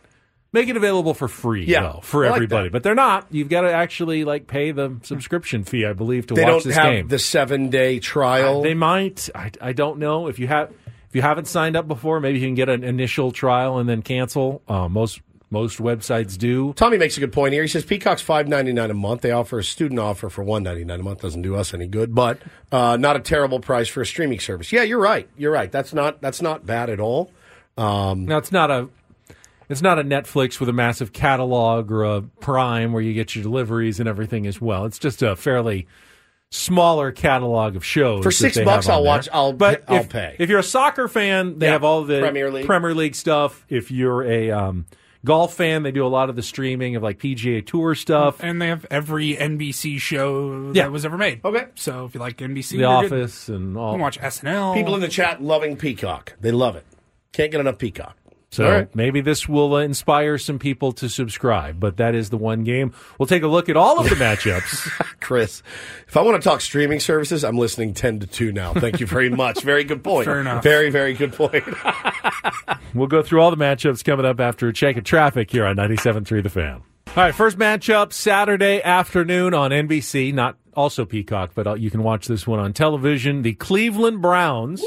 [0.54, 2.68] make it available for free, Yeah, though, for like everybody.
[2.68, 2.72] that.
[2.74, 3.28] But they're not.
[3.32, 6.64] You've got to actually like pay the subscription fee, I believe, to they watch don't
[6.66, 7.08] this have game.
[7.08, 8.62] the seven day trial.
[8.62, 9.30] They might.
[9.34, 10.72] I, I don't know if you have.
[11.10, 14.02] If you haven't signed up before, maybe you can get an initial trial and then
[14.02, 14.62] cancel.
[14.68, 16.72] Uh, most most websites do.
[16.74, 17.62] Tommy makes a good point here.
[17.62, 19.20] He says Peacock's five ninety nine a month.
[19.20, 21.20] They offer a student offer for one ninety nine a month.
[21.20, 22.38] Doesn't do us any good, but
[22.72, 24.72] uh, not a terrible price for a streaming service.
[24.72, 25.28] Yeah, you're right.
[25.38, 25.70] You're right.
[25.70, 27.30] That's not that's not bad at all.
[27.78, 28.88] Um, Now it's not a
[29.72, 33.44] it's not a Netflix with a massive catalog or a Prime where you get your
[33.44, 34.86] deliveries and everything as well.
[34.86, 35.88] It's just a fairly
[36.50, 38.24] smaller catalog of shows.
[38.24, 39.08] For six bucks, I'll there.
[39.08, 40.36] watch- I'll- but I'll if, pay.
[40.38, 42.66] If you're a soccer fan, they Yeah, have all the Premier League.
[42.66, 43.66] Premier League stuff.
[43.70, 44.86] If you're a um,
[45.24, 48.44] golf fan, they do a lot of the streaming of like PGA Tour stuff.
[48.44, 50.84] and they have every NBC show Yeah.
[50.84, 51.40] that was ever made.
[51.46, 51.68] Okay.
[51.76, 53.14] So if you like NBC, The you're good.
[53.14, 53.94] Office and You all.
[53.94, 54.74] can watch SNL.
[54.74, 56.34] people in the chat loving Peacock.
[56.42, 56.86] They love it.
[57.32, 58.18] Can't get enough Peacock.
[58.52, 58.94] So right.
[58.94, 61.80] maybe this will uh, inspire some people to subscribe.
[61.80, 62.94] But that is the one game.
[63.18, 64.90] We'll take a look at all of the matchups.
[65.22, 65.64] Chris,
[66.06, 68.74] if I want to talk streaming services, I'm listening 10 to 2 now.
[68.74, 69.62] Thank you very much.
[69.72, 70.26] Very good point.
[70.26, 70.64] Fair enough.
[70.64, 71.64] Very, very good point.
[72.94, 75.78] We'll go through all the matchups coming up after a check of traffic here on
[75.78, 76.84] 97.3 The Fan.
[77.08, 82.04] All right, first matchup Saturday afternoon on NBC, not also Peacock, but uh, you can
[82.04, 83.44] watch this one on television.
[83.44, 84.84] The Cleveland Browns,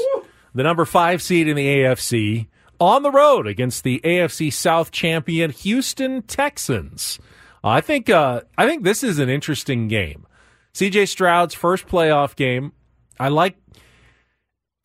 [0.53, 2.47] the number five seed in the AFC,
[2.79, 7.19] on the road against the AFC South champion Houston Texans.
[7.63, 10.25] I think uh, I think this is an interesting game.
[10.73, 12.73] CJ Stroud's first playoff game.
[13.19, 13.57] I like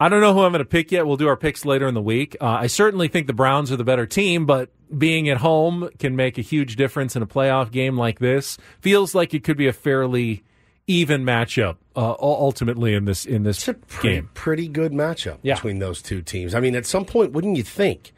[0.02, 1.06] I don't know who I'm going to pick yet.
[1.06, 2.34] We'll do our picks later in the week.
[2.40, 6.16] Uh, I certainly think the Browns are the better team, but being at home can
[6.16, 8.56] make a huge difference in a playoff game like this.
[8.80, 10.42] Feels like it could be a fairly
[10.90, 14.30] even matchup uh, ultimately in this in this It's a pretty, game.
[14.34, 15.54] pretty good matchup Yeah.
[15.54, 16.54] between those two teams.
[16.54, 18.12] I mean, at some point, wouldn't you think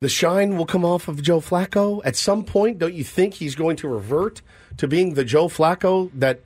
[0.00, 2.00] the shine will come off of Joe Flacco?
[2.04, 4.42] At some point, don't you think he's going to revert
[4.76, 6.40] to being the Joe Flacco that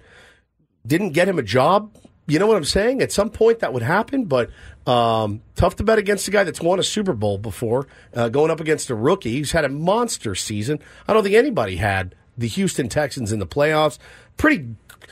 [0.87, 1.95] didn't get him a job?
[2.27, 3.03] You know what I'm saying?
[3.03, 4.49] At some point, that would happen, but
[4.87, 8.51] um, tough to bet against a guy that's won a Super Bowl before, uh, going
[8.51, 10.79] up against a rookie who's had a monster season.
[11.07, 13.99] I don't think anybody had the Houston Texans in the playoffs.
[14.39, 14.65] Pretty,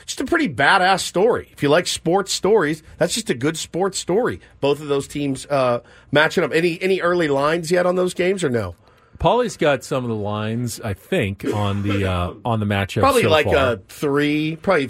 [0.05, 1.49] just a pretty badass story.
[1.51, 4.39] If you like sports stories, that's just a good sports story.
[4.59, 6.51] Both of those teams uh, matching up.
[6.53, 8.75] Any any early lines yet on those games or no?
[9.19, 13.01] Paulie's got some of the lines, I think, on the uh, on the matchup.
[13.01, 13.73] Probably so like far.
[13.73, 14.55] a three.
[14.55, 14.89] Probably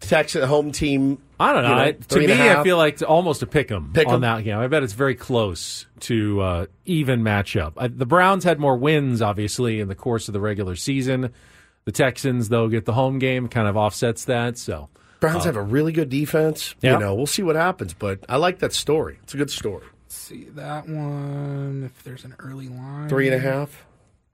[0.00, 1.18] Texas home team.
[1.38, 1.68] I don't know.
[1.70, 4.14] you know, I- to me, I feel like it's almost a pick 'em Pick 'em.
[4.14, 4.58] on that game.
[4.58, 7.72] I bet it's very close to uh, even matchup.
[7.76, 11.32] I, the Browns had more wins, obviously, in the course of the regular season.
[11.86, 14.58] The Texans, though, get the home game, kind of offsets that.
[14.58, 14.88] So
[15.20, 16.74] Browns have a really good defense.
[16.80, 16.94] Yeah.
[16.94, 19.18] You know, we'll see what happens, but I like that story.
[19.22, 19.84] It's a good story.
[20.04, 21.82] Let's see that one.
[21.86, 23.84] If there's an early line, Three and a half,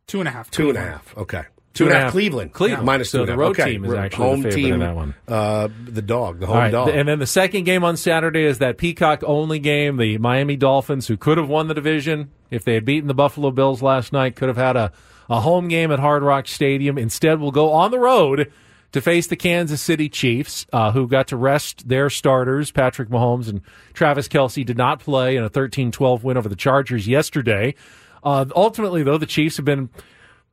[0.06, 1.16] two and a half, two and a half.
[1.16, 1.44] Okay.
[1.74, 2.12] Two and a half half.
[2.12, 2.52] Cleveland.
[2.54, 2.86] Cleveland.
[2.86, 3.72] Minus So two and the road Okay.
[3.72, 5.14] team is Ro- actually the home favorite team, in that one.
[5.28, 6.88] Uh, the dog, the home All right, dog.
[6.88, 9.98] and then the second game on Saturday is that Peacock only game.
[9.98, 13.50] The Miami Dolphins, who could have won the division if they had beaten the Buffalo
[13.50, 14.90] Bills last night, could have had a,
[15.28, 16.98] a home game at Hard Rock Stadium.
[16.98, 18.52] Instead, will go on the road
[18.92, 22.70] to face the Kansas City Chiefs, uh, who got to rest their starters.
[22.70, 23.60] Patrick Mahomes and
[23.92, 27.74] Travis Kelce did not play in a 13 12 win over the Chargers yesterday.
[28.22, 29.90] Uh, ultimately, though, the Chiefs have been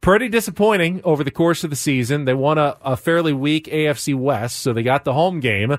[0.02, 2.26] pretty disappointing over the course of the season.
[2.26, 5.78] They won a, a fairly weak AFC West, so they got the home game.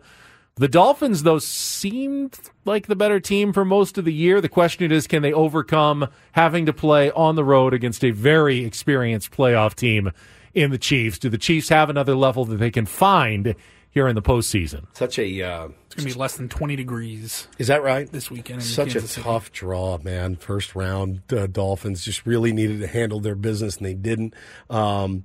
[0.57, 4.41] The Dolphins, though, seemed like the better team for most of the year.
[4.41, 8.65] The question is, can they overcome having to play on the road against a very
[8.65, 10.13] experienced playoff team
[10.55, 11.19] in the Chiefs?
[11.19, 13.57] Do the Chiefs have another level that they can find
[13.91, 14.87] here in the postseason?
[14.93, 15.43] Such a.
[15.43, 17.49] Uh, It's gonna be less than twenty degrees.
[17.59, 18.11] is that right?
[18.11, 19.25] This weekend in Such Kansas a City.
[19.25, 20.37] tough draw, man.
[20.37, 24.35] First round uh, Dolphins just really needed to handle their business, and they didn't.
[24.71, 25.25] Um,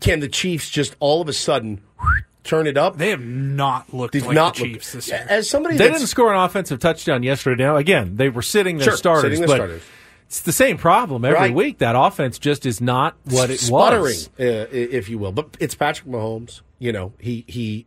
[0.00, 1.80] can the Chiefs just all of a sudden
[2.44, 2.96] turn it up?
[2.98, 5.24] They have not looked Did like not the look- Chiefs this year.
[5.28, 7.64] As somebody They didn't score an offensive touchdown yesterday.
[7.64, 9.82] Now, again, they were sitting their Sure, starters, sitting their but starters.
[10.26, 11.54] it's the same problem every Right.
[11.54, 11.78] week.
[11.78, 14.30] That offense just is not what it sputtering, was.
[14.38, 15.32] uh, if you will.
[15.32, 16.60] But it's Patrick Mahomes.
[16.78, 17.86] You know, he he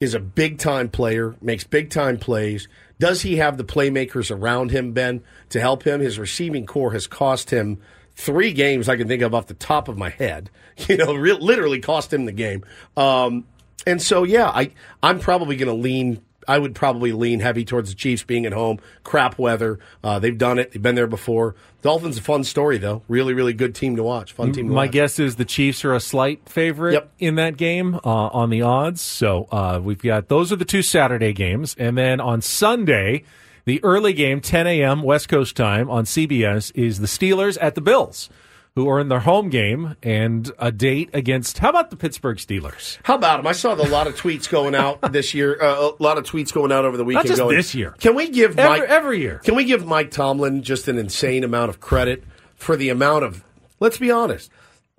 [0.00, 2.68] is a big time player, makes big time plays.
[3.00, 6.00] Does he have the playmakers around him, Ben, to help him?
[6.00, 7.78] His receiving corps has cost him
[8.18, 10.50] three games I can think of off the top of my head.
[10.88, 12.64] You know, re- literally cost him the game.
[12.96, 13.44] Um,
[13.84, 14.70] and so, yeah, I
[15.02, 16.22] I'm probably going to lean.
[16.46, 18.78] I would probably lean heavy towards the Chiefs being at home.
[19.02, 19.80] Crap weather.
[20.04, 20.70] Uh, they've done it.
[20.70, 21.56] They've been there before.
[21.82, 23.02] Dolphins a fun story though.
[23.08, 24.32] Really, really good team to watch.
[24.34, 24.68] Fun team.
[24.68, 24.92] To My watch.
[24.92, 27.10] guess is the Chiefs are a slight favorite Yep.
[27.18, 29.00] in that game uh, on the odds.
[29.00, 33.24] So uh, we've got those are the two Saturday games, and then on Sunday,
[33.68, 35.02] the early game, 10 a.m.
[35.02, 38.30] West Coast time on CBS, is the Steelers at the Bills,
[38.74, 41.58] who are in their home game and a date against.
[41.58, 42.98] How about the Pittsburgh Steelers?
[43.02, 43.46] How about them?
[43.46, 45.60] I saw a lot of tweets going out this year.
[45.60, 47.28] Uh, a lot of tweets going out over the weekend.
[47.28, 47.90] just going, this year.
[47.98, 49.38] Can we give Every, Mike every year.
[49.40, 53.44] Can we give Mike Tomlin just an insane amount of credit for the amount of?
[53.80, 54.50] Let's be honest.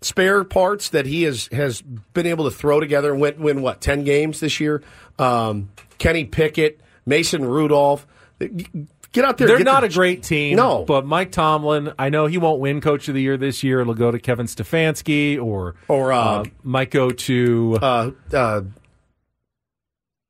[0.02, 3.82] Spare parts that he has has been able to throw together and win, win what
[3.82, 4.84] ten games this year.
[5.18, 8.06] Um, Kenny Pickett, Mason Rudolph.
[9.12, 9.48] Get out there.
[9.48, 10.56] They're not the- a great team.
[10.58, 10.86] No.
[10.86, 13.82] But Mike Tomlin, I know he won't win Coach of the Year this year.
[13.82, 18.62] It'll go to Kevin Stefanski or, Or, uh, might go to uh, uh,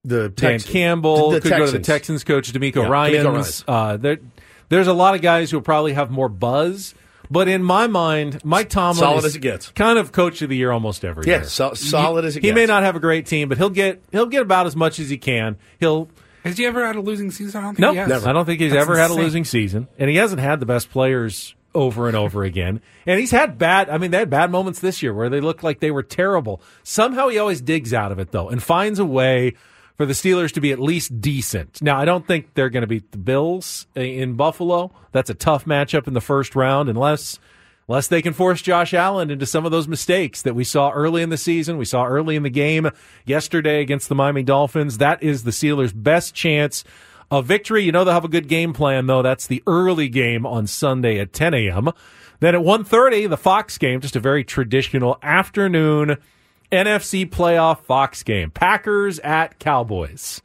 [0.03, 1.31] the Dan Campbell.
[1.31, 1.85] the could go to the Texans.
[1.87, 3.25] Texans coach, DeMeco Yeah, Ryans.
[3.25, 4.17] DeMeco Uh, there,
[4.69, 6.95] there's a lot of guys who will probably have more buzz.
[7.31, 9.69] But in my mind, Mike Tomlin Solid as it gets.
[9.69, 11.43] kind of coach of the year almost every Yeah, year.
[11.43, 14.01] so- solid he, as it He may not have a great team, but he'll get
[14.11, 15.55] he'll get about as much as he can.
[15.79, 16.09] He'll
[16.43, 17.59] Has he ever had a losing season?
[17.59, 18.25] I don't think no, he has.
[18.25, 19.23] I don't think he's That's ever had a insane.
[19.23, 22.81] losing season, and he hasn't had the best players over and over again.
[23.05, 23.89] And he's had bad.
[23.89, 26.61] I mean, they had bad moments this year where they looked like they were terrible.
[26.83, 29.53] Somehow he always digs out of it though, and finds a way
[29.97, 31.81] for the Steelers to be at least decent.
[31.81, 34.91] Now, I don't think they're going to beat the Bills uh, in Buffalo.
[35.11, 37.37] That's a tough matchup in the first round, unless.
[37.89, 41.23] Unless they can force Josh Allen into some of those mistakes that we saw early
[41.23, 42.87] in the season, we saw early in the game
[43.25, 44.99] yesterday against the Miami Dolphins.
[44.99, 46.83] That is the Steelers' best chance
[47.31, 47.83] of victory.
[47.83, 49.23] You know they'll have a good game plan, though.
[49.23, 51.89] That's the early game on Sunday at 10 a.m.
[52.41, 56.17] Then at 1.30, the Fox game, just a very traditional afternoon
[56.71, 58.51] NFC playoff Fox game.
[58.51, 60.43] Packers at Cowboys.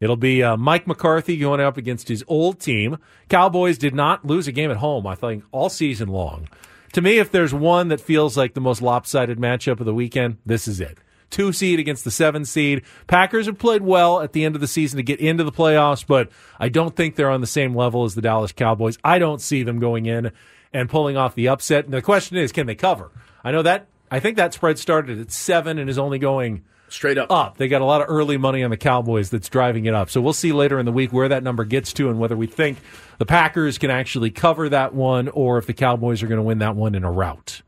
[0.00, 2.98] It'll be uh, Mike McCarthy going up against his old team.
[3.28, 6.48] Cowboys did not lose a game at home, I think, all season long.
[6.92, 10.38] To me, if there's one that feels like the most lopsided matchup of the weekend,
[10.44, 10.98] this is it.
[11.30, 12.82] Two seed against the seven seed.
[13.06, 16.04] Packers have played well at the end of the season to get into the playoffs,
[16.04, 16.28] but
[16.58, 18.98] I don't think they're on the same level as the Dallas Cowboys.
[19.04, 20.32] I don't see them going in
[20.72, 21.84] and pulling off the upset.
[21.84, 23.12] And the question is, can they cover?
[23.44, 27.18] I know that, I think that spread started at seven and is only going straight
[27.18, 27.30] up.
[27.30, 27.56] Up.
[27.56, 30.10] They got a lot of early money on the Cowboys that's driving it up.
[30.10, 32.46] So we'll see later in the week where that number gets to and whether we
[32.46, 32.78] think
[33.18, 36.58] the Packers can actually cover that one or if the Cowboys are going to win
[36.58, 37.62] that one in a rout.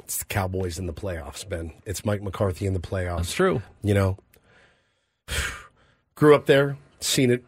[0.00, 1.72] It's the Cowboys in the playoffs, Ben.
[1.84, 3.16] It's Mike McCarthy in the playoffs.
[3.18, 3.62] That's true.
[3.82, 4.18] You know,
[6.14, 7.44] grew up there, seen it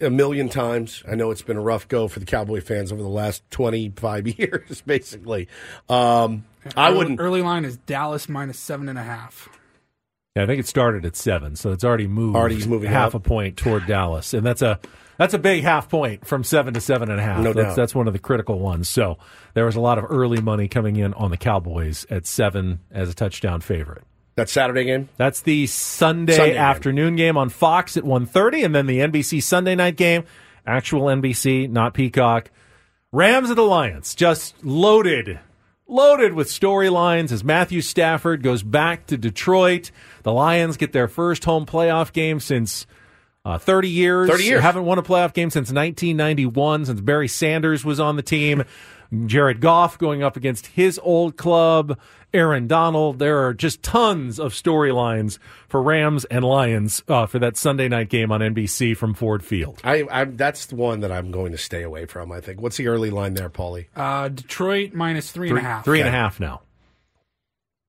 [0.00, 1.02] a million times.
[1.10, 4.26] I know it's been a rough go for the Cowboy fans over the last 25
[4.38, 5.48] years, basically.
[5.88, 6.44] Um,
[6.76, 7.20] I wouldn't.
[7.20, 9.48] Early line is Dallas minus seven and a half.
[10.34, 13.24] Yeah, I think it started at seven, so it's already moved Already moving half up.
[13.24, 14.80] a point toward Dallas, and that's a
[15.16, 17.38] that's a big half point from seven to seven and a half.
[17.40, 17.76] No that's, doubt.
[17.76, 18.88] that's one of the critical ones.
[18.88, 19.18] So
[19.54, 23.08] there was a lot of early money coming in on the Cowboys at seven as
[23.08, 24.02] a touchdown favorite.
[24.34, 25.08] That Saturday game?
[25.16, 26.60] That's the Sunday, Sunday game.
[26.62, 27.36] afternoon game.
[27.36, 30.24] on Fox at 1.30, and then the NBC Sunday night game,
[30.66, 32.50] actual NBC, not Peacock.
[33.12, 35.38] Rams at the Lions, just loaded
[35.86, 39.90] loaded with storylines as Matthew Stafford goes back to Detroit.
[40.22, 42.86] The Lions get their first home playoff game since
[43.44, 44.30] uh, 30 years.
[44.30, 44.62] 30 years.
[44.62, 48.64] Haven't won a playoff game since 1991, since Barry Sanders was on the team.
[49.26, 51.98] Jared Goff going up against his old club.
[52.32, 53.20] Aaron Donald.
[53.20, 55.38] There are just tons of storylines
[55.68, 59.80] for Rams and Lions uh, for that Sunday night game on NBC from Ford Field.
[59.84, 62.32] I, I that's the one that I'm going to stay away from.
[62.32, 62.60] I think.
[62.60, 63.86] What's the early line there, Paulie?
[63.94, 65.84] Uh, Detroit minus three and a half.
[65.84, 66.62] Three and a half now.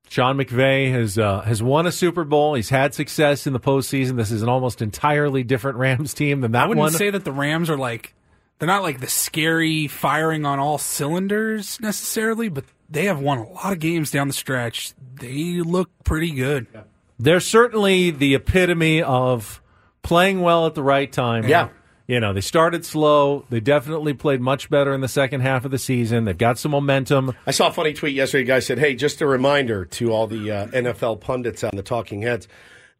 [0.07, 2.53] Sean McVay has uh, has won a Super Bowl.
[2.53, 4.15] He's had success in the postseason.
[4.15, 6.91] This is an almost entirely different Rams team than that I wouldn't one.
[6.91, 8.13] say that the Rams are like
[8.59, 13.49] they're not like the scary firing on all cylinders necessarily, but they have won a
[13.49, 14.93] lot of games down the stretch.
[15.19, 16.67] They look pretty good.
[17.19, 19.61] They're certainly the epitome of
[20.03, 21.47] playing well at the right time.
[21.47, 21.69] Yeah.
[22.07, 23.45] You know, they started slow.
[23.49, 26.25] They definitely played much better in the second half of the season.
[26.25, 27.33] They've got some momentum.
[27.47, 28.43] I saw a funny tweet yesterday.
[28.43, 31.81] A guy said, "Hey, just a reminder to all the uh, NFL pundits on the
[31.81, 32.47] talking heads: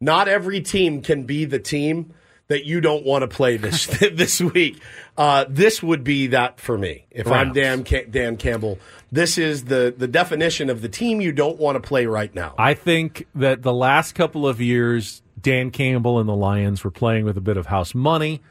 [0.00, 2.14] not every team can be the team
[2.48, 4.80] that you don't want to play this this week.
[5.16, 7.06] Uh, this would be that for me.
[7.10, 8.78] If I'm Dan Ca- Dan Campbell,
[9.10, 12.54] this is the the definition of the team you don't want to play right now.
[12.58, 17.24] I think that the last couple of years, Dan Campbell and the Lions were playing
[17.24, 18.42] with a bit of house money.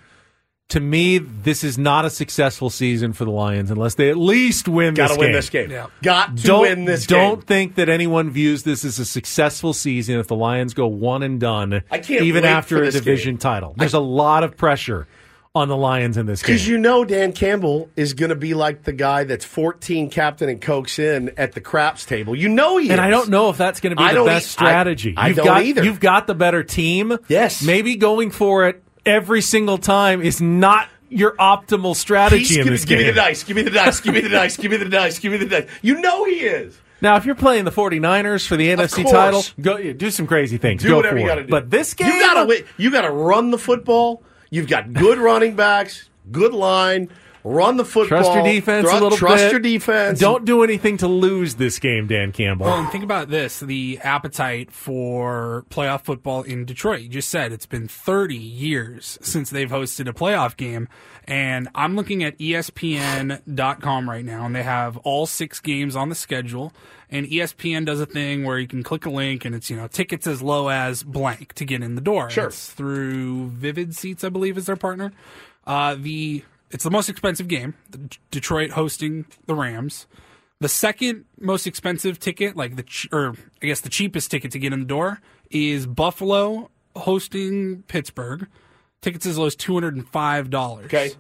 [0.70, 4.68] To me, this is not a successful season for the Lions unless they at least
[4.68, 5.34] win Got this to win game.
[5.36, 5.70] this game.
[5.72, 5.88] Yeah.
[6.02, 7.20] Got to don't, win this game.
[7.20, 7.46] don't game.
[7.46, 11.40] think that anyone views this as a successful season if the Lions go one and
[11.40, 13.40] done, I can't even after a division game.
[13.40, 13.76] title.
[13.78, 15.08] There's a lot of pressure
[15.54, 16.56] on the Lions in this game.
[16.56, 20.50] Because you know Dan Campbell is going to be like the guy that's 14 captain
[20.50, 22.36] and cokes in at the craps table.
[22.36, 23.06] You know he and is.
[23.06, 25.14] I don't know if that's going to be I the best e- I- strategy.
[25.16, 25.84] I you've don't got, either.
[25.84, 27.16] You've got the better team.
[27.28, 27.62] Yes.
[27.62, 32.72] Maybe going for it every single time is not your optimal strategy He's in gonna-
[32.72, 33.08] this give game.
[33.08, 33.44] me the dice.
[33.44, 34.00] Give me the dice.
[34.02, 34.58] Give me the dice.
[34.58, 35.20] Give me the dice.
[35.20, 35.68] Give me the dice.
[35.82, 36.78] You know he is.
[37.02, 40.82] Now, if you're playing the 49ers for the NFC title, go do some crazy things.
[40.82, 41.50] Do go whatever for you got to do.
[41.50, 42.64] But this game, you got to.
[42.78, 44.24] You got to run the football.
[44.50, 47.10] You've got good running backs, good line.
[47.48, 48.24] Run the football.
[48.24, 49.20] trust your defense Tru- a little bit.
[49.20, 49.52] trust bit.
[49.52, 50.20] your defense.
[50.20, 52.66] Don't do anything to lose this game, Dan Campbell.
[52.66, 57.02] Well, and think about this the appetite for playoff football in Detroit.
[57.02, 60.88] You just said it's been 30 years since they've hosted a playoff game.
[61.28, 66.16] And I'm looking at ESPN.com right now, and they have all six games on the
[66.16, 66.74] schedule.
[67.10, 69.88] And ESPN does a thing where you can click a link, and it's, you know,
[69.88, 72.30] tickets as low as blank to get in the door.
[72.30, 72.48] Sure.
[72.48, 75.12] It's through Vivid Seats, I believe, is their partner.
[75.66, 80.08] Uh, the It's the most expensive game, the D- Detroit hosting the Rams.
[80.60, 84.60] The second most expensive ticket, like the ch- or I guess the cheapest ticket to
[84.60, 88.48] get in the door, is Buffalo hosting Pittsburgh.
[89.02, 90.86] Tickets as low as two hundred and five dollars.
[90.86, 91.12] Okay.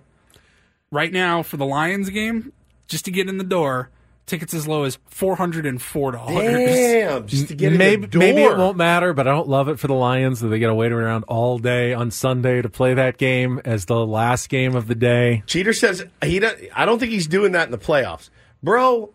[0.90, 2.54] Right now for the Lions game,
[2.88, 3.90] just to get in the door,
[4.26, 6.44] tickets as low as four hundred and four dollars.
[6.44, 8.20] Damn, just to get in maybe the door.
[8.20, 10.68] maybe it won't matter, but I don't love it for the Lions that they got
[10.68, 14.76] to wait around all day on Sunday to play that game as the last game
[14.76, 15.44] of the day.
[15.48, 16.40] Cheater says he.
[16.40, 18.30] Don't, I don't think he's doing that in the playoffs,
[18.62, 19.12] bro.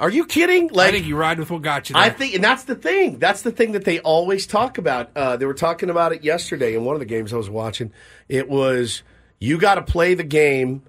[0.00, 0.68] Are you kidding?
[0.68, 1.94] Like, I think you ride with what got you.
[1.94, 2.02] There.
[2.02, 3.18] I think, and that's the thing.
[3.18, 5.10] That's the thing that they always talk about.
[5.16, 7.92] Uh, they were talking about it yesterday in one of the games I was watching.
[8.28, 9.02] It was
[9.40, 10.82] you got to play the game.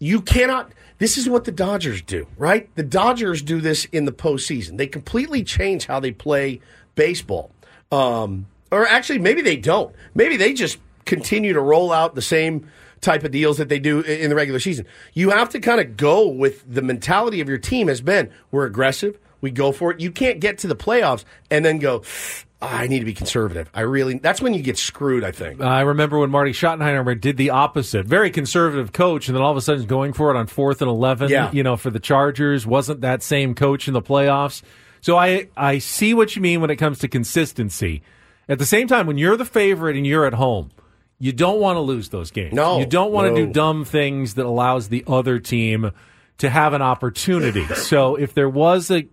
[0.00, 0.72] You cannot.
[0.98, 2.68] This is what the Dodgers do, right?
[2.76, 4.76] The Dodgers do this in the postseason.
[4.76, 6.60] They completely change how they play
[6.94, 7.50] baseball.
[7.90, 9.94] Um, or actually, maybe they don't.
[10.14, 12.68] Maybe they just continue to roll out the same
[13.00, 14.86] type of deals that they do in the regular season.
[15.12, 18.64] You have to kind of go with the mentality of your team has been we're
[18.64, 20.00] aggressive, we go for it.
[20.00, 23.14] You can't get to the playoffs and then go, "Ah, Ah, I need to be
[23.14, 23.70] conservative.
[23.74, 25.60] I really, that's when you get screwed, I think.
[25.60, 28.06] I remember when Marty Schottenheimer did the opposite.
[28.06, 30.88] Very conservative coach, and then all of a sudden going for it on fourth and
[30.88, 31.28] eleven.
[31.30, 31.50] Yeah.
[31.52, 34.62] You know, for the Chargers, wasn't that same coach in the playoffs?
[35.00, 38.02] So I I see what you mean when it comes to consistency.
[38.48, 40.70] At the same time, when you're the favorite and you're at home,
[41.18, 42.52] you don't want to lose those games.
[42.54, 45.90] No, you don't want to do dumb things that allows the other team
[46.38, 47.64] to have an opportunity.
[47.74, 49.06] so if there was a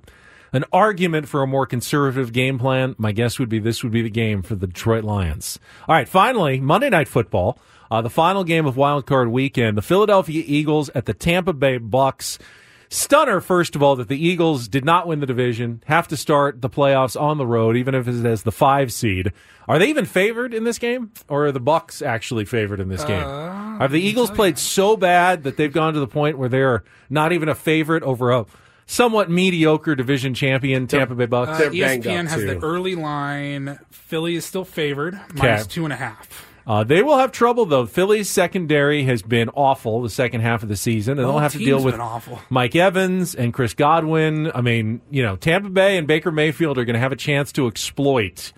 [0.54, 4.02] an argument for a more conservative game plan, my guess would be this would be
[4.02, 5.60] the game for the Detroit Lions.
[5.88, 7.58] All right, finally, Monday Night Football,
[7.90, 9.78] uh, the final game of Wild Card Weekend.
[9.78, 12.40] The Philadelphia Eagles at the Tampa Bay Bucks.
[12.90, 16.62] Stunner, first of all, that the Eagles did not win the division, have to start
[16.62, 19.32] the playoffs on the road, even if it's as the five seed.
[19.70, 23.06] Are they even favored in this game, or are the Bucks actually favored in this
[23.06, 23.24] game?
[23.24, 27.32] Have the Eagles played so bad that they've gone to the point where they're not
[27.32, 28.46] even a favorite over a
[28.92, 31.60] somewhat mediocre division champion Tampa Bay Bucks?
[31.60, 33.80] Uh, ESPN has the early line.
[33.90, 36.48] Philly is still favored, minus two and a half.
[36.68, 37.86] Uh, they will have trouble though.
[37.86, 41.54] Philly's secondary has been awful the second half of the season, and The they'll have
[41.54, 42.40] to deal with been awful.
[42.50, 44.52] Mike Evans and Chris Godwin.
[44.54, 47.52] I mean, you know, Tampa Bay and Baker Mayfield are going to have a chance
[47.54, 48.54] to exploit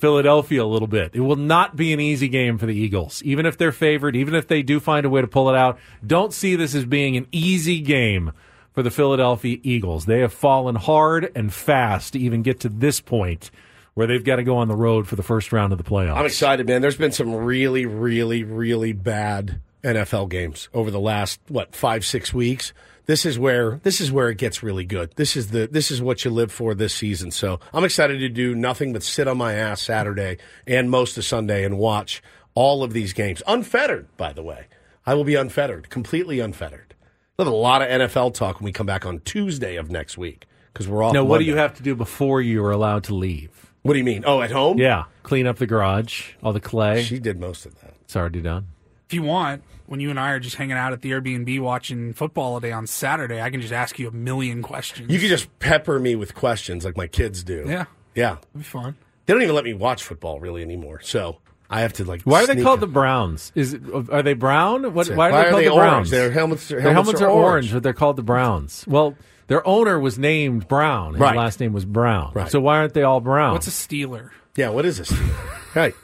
[0.00, 1.14] Philadelphia a little bit.
[1.14, 4.34] It will not be an easy game for the Eagles, even if they're favored, even
[4.34, 5.78] if they do find a way to pull it out.
[6.06, 8.32] Don't see this as being an easy game
[8.72, 10.06] for the Philadelphia Eagles.
[10.06, 13.50] They have fallen hard and fast to even get to this point
[13.94, 16.16] where they've got to go on the road for the first round of the playoffs.
[16.16, 16.80] I'm excited, man.
[16.80, 22.32] There's been some really, really, really bad NFL games over the last what five, six
[22.32, 22.72] weeks.
[23.06, 25.12] This is where this is where it gets really good.
[25.16, 27.32] This is the this is what you live for this season.
[27.32, 31.24] So I'm excited to do nothing but sit on my ass Saturday and most of
[31.24, 32.22] Sunday and watch
[32.54, 34.06] all of these games unfettered.
[34.16, 34.66] By the way,
[35.04, 36.91] I will be unfettered, completely unfettered.
[37.38, 40.18] We'll have a lot of NFL talk when we come back on Tuesday of next
[40.18, 41.14] week because we're off.
[41.14, 43.72] Now, what do you have to do before you are allowed to leave?
[43.80, 44.24] What do you mean?
[44.26, 44.78] Oh, at home?
[44.78, 47.02] Yeah, clean up the garage, all the clay.
[47.02, 47.94] She did most of that.
[48.02, 48.68] It's already done.
[49.06, 52.12] If you want, when you and I are just hanging out at the Airbnb watching
[52.12, 55.10] football all day on Saturday, I can just ask you a million questions.
[55.10, 57.64] You can just pepper me with questions like my kids do.
[57.66, 57.86] Yeah.
[58.14, 58.32] Yeah.
[58.32, 58.96] It'd be fun.
[59.24, 61.00] They don't even let me watch football really anymore.
[61.02, 61.38] So
[61.72, 62.22] I have to like.
[62.22, 62.86] Why are they sneak called the.
[62.86, 63.50] Browns?
[63.54, 64.82] Is it, are they brown?
[64.94, 65.90] What, That's why are Why they are called they the orange?
[65.90, 66.10] Browns?
[66.10, 67.44] Their helmets- their Their helmets helmets are are orange.
[67.66, 68.84] orange, but they're called the Browns.
[68.86, 69.16] Well,
[69.48, 71.12] their owner was named Brown.
[71.14, 71.36] His Right.
[71.36, 72.32] last name was Brown.
[72.34, 72.50] Right.
[72.50, 73.52] So why aren't they all brown?
[73.52, 74.30] What's a Steeler?
[74.56, 74.68] Yeah.
[74.70, 75.12] What is this?
[75.74, 75.94] right.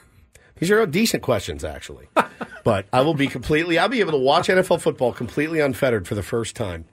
[0.57, 2.07] These are decent questions, actually.
[2.65, 3.79] but I will be completely.
[3.79, 6.85] I'll be able to watch NFL football completely unfettered for the first time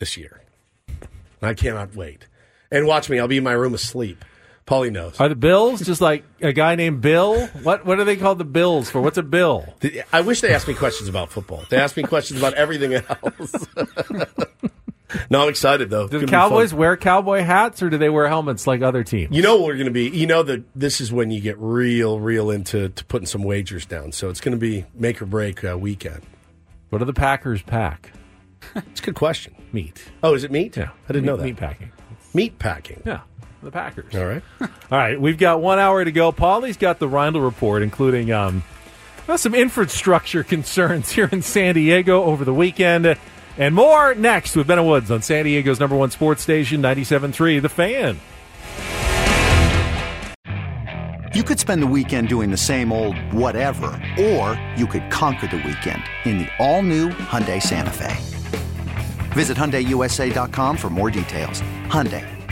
[0.00, 0.42] this year.
[1.40, 2.26] I cannot wait.
[2.70, 3.18] And watch me.
[3.20, 4.24] I'll be in my room asleep.
[4.66, 5.18] Paulie knows.
[5.20, 7.46] Are the Bills just like a guy named Bill?
[7.62, 9.00] What what are they called the Bills for?
[9.00, 9.64] What's a bill?
[10.12, 11.62] I wish they asked me questions about football.
[11.70, 13.66] They asked me questions about everything else.
[15.30, 16.08] no, I'm excited though.
[16.08, 16.50] Do the gonna be fun.
[16.50, 19.34] Cowboys wear cowboy hats or do they wear helmets like other teams?
[19.34, 20.08] You know what we're going to be.
[20.08, 23.86] You know that this is when you get real, real into to putting some wagers
[23.86, 24.10] down.
[24.10, 26.22] So it's going to be make or break uh, weekend.
[26.90, 28.12] What do the Packers pack?
[28.74, 29.54] It's a good question.
[29.72, 30.02] Meat.
[30.22, 30.76] Oh, is it meat?
[30.76, 31.44] Yeah, I didn't meat, know that.
[31.44, 31.92] Meat packing.
[32.34, 33.02] Meat packing.
[33.04, 33.20] Yeah,
[33.66, 34.14] the Packers.
[34.14, 34.42] All right.
[34.60, 36.32] All right, we've got one hour to go.
[36.32, 38.62] Paulie's got the Rindle report, including um,
[39.26, 43.18] well, some infrastructure concerns here in San Diego over the weekend,
[43.58, 47.60] and more next with Ben and Woods on San Diego's number one sports station, 97.3
[47.60, 48.20] The Fan.
[51.34, 55.58] You could spend the weekend doing the same old whatever, or you could conquer the
[55.58, 58.16] weekend in the all-new Hyundai Santa Fe.
[59.34, 61.60] Visit HyundaiUSA.com for more details.
[61.88, 62.24] Hyundai,